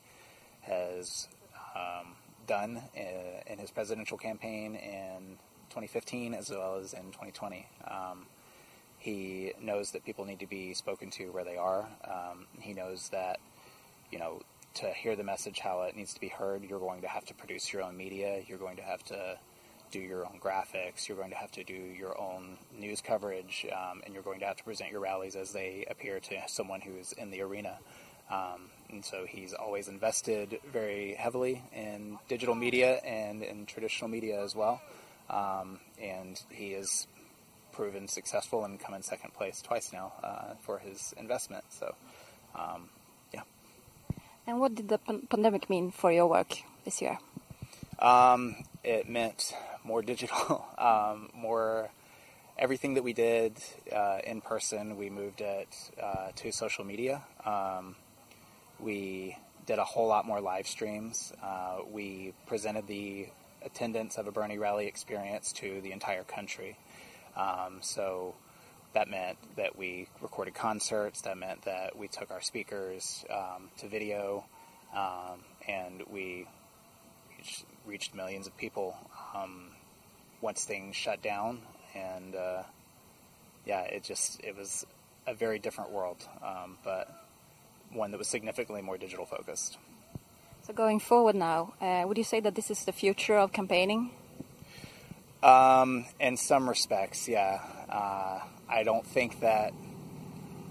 has 0.62 1.28
um, 1.74 2.14
done 2.46 2.82
in, 2.94 3.52
in, 3.52 3.58
his 3.58 3.70
presidential 3.70 4.18
campaign 4.18 4.74
in 4.74 5.38
2015 5.70 6.34
as 6.34 6.50
well 6.50 6.76
as 6.76 6.92
in 6.92 7.04
2020. 7.06 7.66
Um, 7.86 8.26
he 8.98 9.52
knows 9.60 9.92
that 9.92 10.04
people 10.04 10.24
need 10.24 10.40
to 10.40 10.46
be 10.46 10.74
spoken 10.74 11.10
to 11.12 11.26
where 11.30 11.44
they 11.44 11.56
are. 11.56 11.88
Um, 12.04 12.46
he 12.60 12.72
knows 12.72 13.08
that, 13.10 13.38
you 14.10 14.18
know, 14.18 14.42
to 14.74 14.92
hear 14.92 15.16
the 15.16 15.24
message 15.24 15.60
how 15.60 15.82
it 15.82 15.96
needs 15.96 16.14
to 16.14 16.20
be 16.20 16.28
heard, 16.28 16.64
you're 16.64 16.80
going 16.80 17.02
to 17.02 17.08
have 17.08 17.24
to 17.26 17.34
produce 17.34 17.72
your 17.72 17.82
own 17.82 17.96
media. 17.96 18.42
You're 18.46 18.58
going 18.58 18.76
to 18.76 18.82
have 18.82 19.02
to 19.04 19.38
do 19.90 19.98
your 19.98 20.24
own 20.24 20.40
graphics, 20.40 21.08
you're 21.08 21.16
going 21.16 21.30
to 21.30 21.36
have 21.36 21.50
to 21.52 21.64
do 21.64 21.74
your 21.74 22.18
own 22.20 22.58
news 22.76 23.00
coverage, 23.00 23.66
um, 23.72 24.02
and 24.04 24.14
you're 24.14 24.22
going 24.22 24.40
to 24.40 24.46
have 24.46 24.56
to 24.56 24.64
present 24.64 24.90
your 24.90 25.00
rallies 25.00 25.36
as 25.36 25.52
they 25.52 25.86
appear 25.90 26.20
to 26.20 26.36
someone 26.46 26.80
who's 26.80 27.12
in 27.12 27.30
the 27.30 27.40
arena. 27.40 27.78
Um, 28.30 28.70
and 28.90 29.04
so 29.04 29.24
he's 29.26 29.54
always 29.54 29.88
invested 29.88 30.60
very 30.70 31.14
heavily 31.14 31.62
in 31.72 32.18
digital 32.28 32.54
media 32.54 32.96
and 32.96 33.42
in 33.42 33.66
traditional 33.66 34.08
media 34.10 34.42
as 34.42 34.54
well. 34.54 34.80
Um, 35.30 35.80
and 36.00 36.40
he 36.50 36.72
has 36.72 37.06
proven 37.72 38.08
successful 38.08 38.64
and 38.64 38.78
come 38.78 38.94
in 38.94 39.02
second 39.02 39.34
place 39.34 39.62
twice 39.62 39.92
now 39.92 40.12
uh, 40.22 40.54
for 40.60 40.78
his 40.78 41.14
investment. 41.16 41.64
So, 41.70 41.94
um, 42.54 42.88
yeah. 43.32 43.42
And 44.46 44.60
what 44.60 44.74
did 44.74 44.88
the 44.88 44.98
pandemic 44.98 45.70
mean 45.70 45.90
for 45.90 46.10
your 46.12 46.26
work 46.26 46.56
this 46.84 47.00
year? 47.00 47.18
Um, 47.98 48.56
it 48.84 49.08
meant 49.08 49.54
more 49.88 50.02
digital, 50.02 50.64
um, 50.78 51.30
more 51.34 51.90
everything 52.58 52.94
that 52.94 53.02
we 53.02 53.12
did 53.14 53.54
uh, 53.92 54.18
in 54.24 54.40
person. 54.40 54.96
We 54.96 55.10
moved 55.10 55.40
it 55.40 55.74
uh, 56.00 56.28
to 56.36 56.52
social 56.52 56.84
media. 56.84 57.22
Um, 57.44 57.96
we 58.78 59.36
did 59.66 59.78
a 59.78 59.84
whole 59.84 60.06
lot 60.06 60.26
more 60.26 60.40
live 60.40 60.66
streams. 60.66 61.32
Uh, 61.42 61.78
we 61.90 62.34
presented 62.46 62.86
the 62.86 63.28
attendance 63.62 64.18
of 64.18 64.26
a 64.26 64.32
Bernie 64.32 64.58
rally 64.58 64.86
experience 64.86 65.52
to 65.54 65.80
the 65.80 65.92
entire 65.92 66.24
country. 66.24 66.76
Um, 67.36 67.78
so 67.80 68.34
that 68.94 69.08
meant 69.08 69.38
that 69.56 69.76
we 69.76 70.08
recorded 70.20 70.54
concerts. 70.54 71.22
That 71.22 71.38
meant 71.38 71.62
that 71.62 71.96
we 71.96 72.08
took 72.08 72.30
our 72.30 72.40
speakers 72.40 73.24
um, 73.30 73.70
to 73.78 73.88
video, 73.88 74.44
um, 74.94 75.40
and 75.66 76.02
we 76.10 76.46
reached, 77.86 78.14
millions 78.14 78.46
of 78.46 78.56
people 78.56 78.96
um, 79.34 79.70
once 80.40 80.64
things 80.64 80.96
shut 80.96 81.22
down. 81.22 81.60
And 81.94 82.34
uh, 82.34 82.62
yeah, 83.66 83.82
it 83.82 84.04
just 84.04 84.40
it 84.44 84.56
was 84.56 84.86
a 85.26 85.34
very 85.34 85.58
different 85.58 85.90
world, 85.90 86.26
um, 86.42 86.78
but 86.84 87.08
one 87.92 88.10
that 88.10 88.18
was 88.18 88.28
significantly 88.28 88.82
more 88.82 88.98
digital 88.98 89.26
focused. 89.26 89.78
So 90.62 90.72
going 90.72 91.00
forward 91.00 91.34
now, 91.34 91.74
uh, 91.80 92.04
would 92.06 92.18
you 92.18 92.24
say 92.24 92.40
that 92.40 92.54
this 92.54 92.70
is 92.70 92.84
the 92.84 92.92
future 92.92 93.36
of 93.36 93.52
campaigning? 93.52 94.10
Um, 95.42 96.04
in 96.20 96.36
some 96.36 96.68
respects, 96.68 97.28
yeah. 97.28 97.60
Uh, 97.88 98.40
I 98.68 98.82
don't 98.82 99.06
think 99.06 99.40
that 99.40 99.72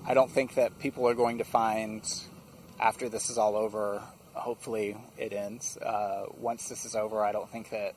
I 0.06 0.13
don't 0.13 0.32
think 0.32 0.56
that 0.56 0.80
people 0.80 1.08
are 1.08 1.15
going 1.15 1.39
to 1.39 1.43
find 1.43 2.01
after 2.80 3.10
this 3.10 3.30
is 3.30 3.38
all 3.38 3.56
over. 3.56 4.01
Hopefully, 4.34 4.95
it 5.17 5.34
ends. 5.34 5.77
Uh, 5.77 6.27
once 6.38 6.69
this 6.69 6.86
is 6.86 6.95
over, 6.95 7.23
I 7.23 7.32
don't 7.32 7.49
think 7.49 7.71
that 7.71 7.95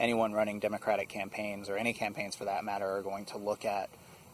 anyone 0.00 0.32
running 0.32 0.58
Democratic 0.58 1.08
campaigns 1.08 1.68
or 1.68 1.76
any 1.76 1.92
campaigns 1.92 2.34
for 2.34 2.46
that 2.46 2.64
matter 2.64 2.88
are 2.88 3.02
going 3.02 3.26
to 3.26 3.38
look 3.38 3.64
at 3.64 3.90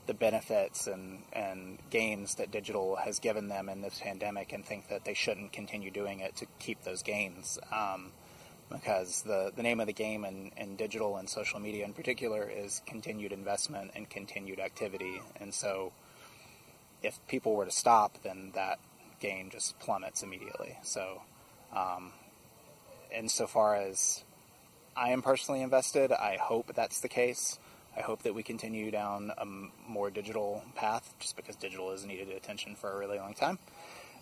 the 0.06 0.14
benefits 0.14 0.86
and, 0.86 1.22
and 1.32 1.78
gains 1.90 2.36
that 2.36 2.52
digital 2.52 2.94
has 2.96 3.18
given 3.18 3.48
them 3.48 3.68
in 3.68 3.82
this 3.82 4.00
pandemic 4.00 4.52
and 4.52 4.64
think 4.64 4.88
that 4.88 5.04
they 5.04 5.14
shouldn't 5.14 5.52
continue 5.52 5.90
doing 5.90 6.20
it 6.20 6.36
to 6.36 6.46
keep 6.60 6.82
those 6.84 7.02
gains. 7.02 7.58
Um, 7.72 8.12
because 8.70 9.22
the, 9.22 9.52
the 9.54 9.62
name 9.62 9.80
of 9.80 9.86
the 9.86 9.92
game 9.92 10.24
in, 10.24 10.50
in 10.56 10.76
digital 10.76 11.16
and 11.16 11.28
social 11.28 11.60
media 11.60 11.84
in 11.84 11.92
particular 11.92 12.48
is 12.48 12.82
continued 12.86 13.32
investment 13.32 13.92
and 13.94 14.08
continued 14.08 14.58
activity. 14.58 15.20
And 15.40 15.54
so 15.54 15.92
if 17.02 17.18
people 17.28 17.54
were 17.54 17.64
to 17.64 17.70
stop, 17.70 18.18
then 18.22 18.52
that 18.54 18.78
gain 19.20 19.50
just 19.50 19.78
plummets 19.78 20.22
immediately. 20.22 20.78
So, 20.82 21.22
um, 21.74 22.12
insofar 23.16 23.76
as 23.76 24.24
I 24.96 25.10
am 25.10 25.20
personally 25.20 25.60
invested, 25.60 26.10
I 26.10 26.38
hope 26.40 26.72
that's 26.74 27.00
the 27.00 27.08
case. 27.08 27.58
I 27.96 28.00
hope 28.00 28.22
that 28.22 28.34
we 28.34 28.42
continue 28.42 28.90
down 28.90 29.30
a 29.36 29.44
more 29.90 30.10
digital 30.10 30.62
path 30.74 31.14
just 31.18 31.36
because 31.36 31.56
digital 31.56 31.90
has 31.90 32.04
needed 32.04 32.30
attention 32.30 32.74
for 32.74 32.90
a 32.92 32.98
really 32.98 33.18
long 33.18 33.34
time. 33.34 33.58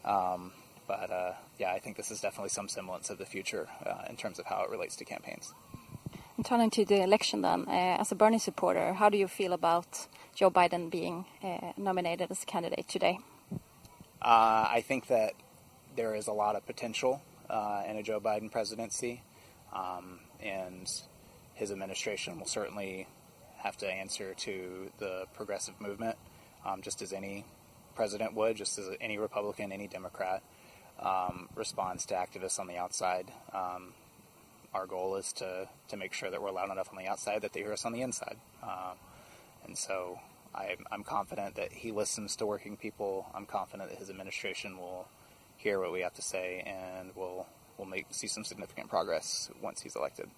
Um, 0.04 0.52
but 0.86 1.10
uh, 1.10 1.32
yeah, 1.58 1.72
I 1.72 1.78
think 1.78 1.96
this 1.96 2.10
is 2.10 2.20
definitely 2.20 2.50
some 2.50 2.68
semblance 2.68 3.08
of 3.10 3.18
the 3.18 3.24
future 3.24 3.68
uh, 3.86 4.04
in 4.10 4.16
terms 4.16 4.38
of 4.38 4.46
how 4.46 4.62
it 4.64 4.70
relates 4.70 4.96
to 4.96 5.04
campaigns. 5.04 5.54
And 6.36 6.44
turning 6.44 6.70
to 6.70 6.84
the 6.84 7.02
election 7.02 7.42
then, 7.42 7.66
uh, 7.68 7.98
as 8.00 8.10
a 8.10 8.16
Bernie 8.16 8.38
supporter, 8.38 8.94
how 8.94 9.08
do 9.08 9.16
you 9.16 9.28
feel 9.28 9.52
about 9.52 10.08
Joe 10.34 10.50
Biden 10.50 10.90
being 10.90 11.24
uh, 11.42 11.72
nominated 11.76 12.30
as 12.30 12.42
a 12.42 12.46
candidate 12.46 12.88
today? 12.88 13.18
Uh, 14.20 14.66
I 14.68 14.82
think 14.86 15.06
that 15.06 15.34
there 15.94 16.14
is 16.14 16.26
a 16.26 16.32
lot 16.32 16.56
of 16.56 16.66
potential 16.66 17.22
uh, 17.48 17.82
in 17.88 17.96
a 17.96 18.02
Joe 18.02 18.20
Biden 18.20 18.50
presidency, 18.50 19.22
um, 19.72 20.18
and 20.44 20.90
his 21.54 21.72
administration 21.72 22.38
will 22.38 22.46
certainly 22.46 23.06
have 23.56 23.76
to 23.78 23.90
answer 23.90 24.34
to 24.34 24.90
the 24.98 25.24
progressive 25.34 25.80
movement, 25.80 26.16
um, 26.66 26.82
just 26.82 27.00
as 27.00 27.12
any 27.12 27.44
president 27.94 28.34
would, 28.34 28.56
just 28.56 28.78
as 28.78 28.90
any 29.00 29.18
Republican, 29.18 29.72
any 29.72 29.86
Democrat 29.88 30.42
um, 31.00 31.48
responds 31.54 32.06
to 32.06 32.14
activists 32.14 32.58
on 32.58 32.66
the 32.66 32.76
outside. 32.76 33.30
Um, 33.52 33.94
our 34.74 34.86
goal 34.86 35.16
is 35.16 35.32
to, 35.34 35.68
to 35.88 35.96
make 35.96 36.12
sure 36.12 36.30
that 36.30 36.42
we're 36.42 36.50
loud 36.50 36.70
enough 36.70 36.88
on 36.90 36.98
the 36.98 37.08
outside 37.08 37.42
that 37.42 37.52
they 37.52 37.60
hear 37.60 37.72
us 37.72 37.84
on 37.84 37.92
the 37.92 38.02
inside. 38.02 38.36
Uh, 38.62 38.94
and 39.64 39.78
so 39.78 40.18
I, 40.54 40.76
I'm 40.90 41.04
confident 41.04 41.54
that 41.56 41.72
he 41.72 41.92
listens 41.92 42.36
to 42.36 42.46
working 42.46 42.76
people. 42.76 43.26
I'm 43.34 43.46
confident 43.46 43.90
that 43.90 43.98
his 43.98 44.10
administration 44.10 44.76
will 44.76 45.08
hear 45.56 45.78
what 45.80 45.92
we 45.92 46.00
have 46.00 46.14
to 46.14 46.22
say 46.22 46.62
and 46.66 47.14
will 47.14 47.46
will 47.78 47.86
make 47.86 48.06
see 48.10 48.26
some 48.26 48.44
significant 48.44 48.88
progress 48.88 49.50
once 49.62 49.80
he's 49.80 49.96
elected. 49.96 50.28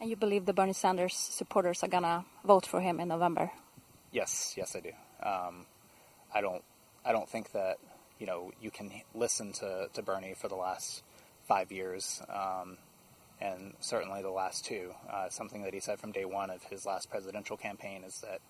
And 0.00 0.08
you 0.08 0.16
believe 0.16 0.46
the 0.46 0.52
Bernie 0.54 0.72
Sanders 0.72 1.14
supporters 1.14 1.82
are 1.82 1.88
gonna 1.88 2.24
vote 2.44 2.66
for 2.66 2.80
him 2.80 3.00
in 3.00 3.08
November? 3.08 3.50
Yes, 4.12 4.54
yes, 4.56 4.74
I 4.74 4.80
do. 4.80 4.92
Um, 5.22 5.66
I 6.34 6.40
don't 6.40 6.62
I 7.04 7.12
don't 7.12 7.28
think 7.28 7.52
that 7.52 7.78
you 8.20 8.26
know, 8.26 8.52
you 8.60 8.70
can 8.70 8.92
listen 9.14 9.52
to, 9.54 9.88
to 9.94 10.02
Bernie 10.02 10.34
for 10.34 10.46
the 10.46 10.54
last 10.54 11.02
five 11.48 11.72
years, 11.72 12.22
um, 12.28 12.76
and 13.40 13.72
certainly 13.80 14.22
the 14.22 14.30
last 14.30 14.66
two. 14.66 14.92
Uh, 15.10 15.30
something 15.30 15.62
that 15.62 15.72
he 15.72 15.80
said 15.80 15.98
from 15.98 16.12
day 16.12 16.26
one 16.26 16.50
of 16.50 16.62
his 16.64 16.84
last 16.84 17.10
presidential 17.10 17.56
campaign 17.56 18.04
is 18.04 18.20
that 18.20 18.40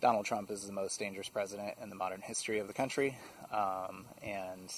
Donald 0.00 0.24
Trump 0.24 0.50
is 0.50 0.66
the 0.66 0.72
most 0.72 0.98
dangerous 0.98 1.28
president 1.28 1.74
in 1.82 1.90
the 1.90 1.94
modern 1.94 2.22
history 2.22 2.60
of 2.60 2.66
the 2.66 2.72
country, 2.72 3.18
um, 3.52 4.06
and 4.22 4.72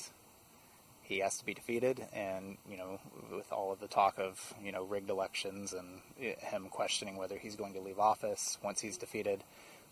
he 1.11 1.18
has 1.18 1.37
to 1.38 1.44
be 1.44 1.55
defeated. 1.55 2.07
And 2.12 2.57
you 2.70 2.77
know, 2.77 3.01
with 3.35 3.53
all 3.53 3.73
of 3.73 3.81
the 3.81 3.88
talk 3.88 4.18
of 4.18 4.55
you 4.64 4.70
know 4.70 4.85
rigged 4.85 5.11
elections 5.11 5.75
and 5.75 6.01
him 6.16 6.68
questioning 6.70 7.16
whether 7.16 7.37
he's 7.37 7.57
going 7.57 7.75
to 7.75 7.81
leave 7.81 7.99
office 7.99 8.57
once 8.62 8.81
he's 8.81 8.96
defeated, 8.96 9.42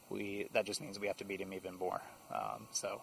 we 0.09 0.49
that 0.55 0.65
just 0.65 0.81
means 0.81 0.99
we 0.99 1.09
have 1.09 1.17
to 1.17 1.25
beat 1.25 1.41
him 1.41 1.53
even 1.53 1.75
more. 1.75 2.01
Um, 2.33 2.69
so 2.71 3.03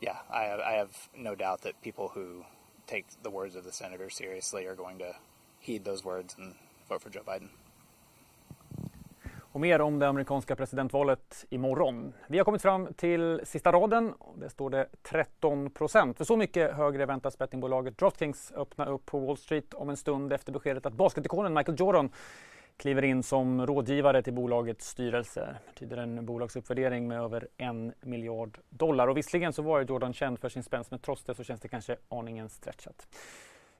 yeah, 0.00 0.18
I 0.30 0.44
I 0.64 0.72
have 0.74 0.96
no 1.16 1.34
doubt 1.34 1.62
that 1.62 1.82
people 1.82 2.08
who 2.08 2.44
take 2.86 3.06
the 3.24 3.30
words 3.30 3.56
of 3.56 3.64
the 3.64 3.72
senator 3.72 4.08
seriously 4.10 4.66
are 4.66 4.76
going 4.76 4.98
to 4.98 5.16
heed 5.58 5.84
those 5.84 6.04
words 6.04 6.36
and 6.38 6.54
vote 6.88 7.02
for 7.02 7.10
Joe 7.10 7.22
Biden. 7.26 7.48
Och 9.54 9.60
mer 9.60 9.80
om 9.80 9.98
det 9.98 10.08
amerikanska 10.08 10.56
presidentvalet 10.56 11.44
imorgon. 11.50 12.12
Vi 12.26 12.38
har 12.38 12.44
kommit 12.44 12.62
fram 12.62 12.94
till 12.94 13.40
sista 13.44 13.72
raden. 13.72 14.14
Det 14.36 14.50
står 14.50 14.70
det 14.70 14.86
13 15.02 15.70
procent. 15.70 16.16
För 16.16 16.24
så 16.24 16.36
mycket 16.36 16.74
högre 16.74 17.06
väntas 17.06 17.38
bettingbolaget 17.38 17.98
DraftKings 17.98 18.52
öppna 18.56 18.86
upp 18.86 19.06
på 19.06 19.18
Wall 19.18 19.36
Street 19.36 19.74
om 19.74 19.90
en 19.90 19.96
stund 19.96 20.32
efter 20.32 20.52
beskedet 20.52 20.86
att 20.86 20.92
basketikonen 20.92 21.54
Michael 21.54 21.80
Jordan 21.80 22.10
kliver 22.76 23.04
in 23.04 23.22
som 23.22 23.66
rådgivare 23.66 24.22
till 24.22 24.32
bolagets 24.32 24.88
styrelse. 24.88 25.40
Det 25.40 25.72
betyder 25.72 25.96
en 25.96 26.26
bolagsuppvärdering 26.26 27.08
med 27.08 27.20
över 27.20 27.48
en 27.56 27.92
miljard 28.00 28.58
dollar. 28.68 29.08
Och 29.08 29.16
visserligen 29.16 29.52
så 29.52 29.62
var 29.62 29.80
Jordan 29.80 30.12
känd 30.12 30.38
för 30.38 30.48
sin 30.48 30.62
spänst 30.62 30.90
men 30.90 31.00
trots 31.00 31.24
det 31.24 31.34
så 31.34 31.44
känns 31.44 31.60
det 31.60 31.68
kanske 31.68 31.96
aningen 32.08 32.48
stretchat. 32.48 33.06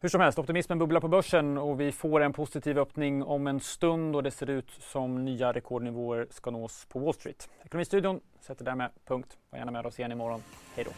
Hur 0.05 0.09
som 0.09 0.21
helst, 0.21 0.39
optimismen 0.39 0.79
bubblar 0.79 1.01
på 1.01 1.09
börsen 1.09 1.59
och 1.59 1.81
vi 1.81 1.93
får 1.93 2.21
en 2.21 2.33
positiv 2.33 2.79
öppning 2.79 3.23
om 3.23 3.47
en 3.47 3.61
stund 3.61 4.17
och 4.17 4.23
det 4.23 4.31
ser 4.31 4.51
ut 4.51 4.71
som 4.71 5.25
nya 5.25 5.53
rekordnivåer 5.53 6.27
ska 6.31 6.51
nås 6.51 6.87
på 6.89 6.99
Wall 6.99 7.15
Street. 7.15 7.49
Ekonomistudion 7.65 8.21
sätter 8.41 8.65
därmed 8.65 8.91
punkt. 9.05 9.39
Var 9.51 9.59
gärna 9.59 9.73
med 9.73 9.87
oss 9.87 9.99
igen 9.99 10.13
imorgon. 10.13 10.43
Hej 10.75 10.85
då! 10.85 10.91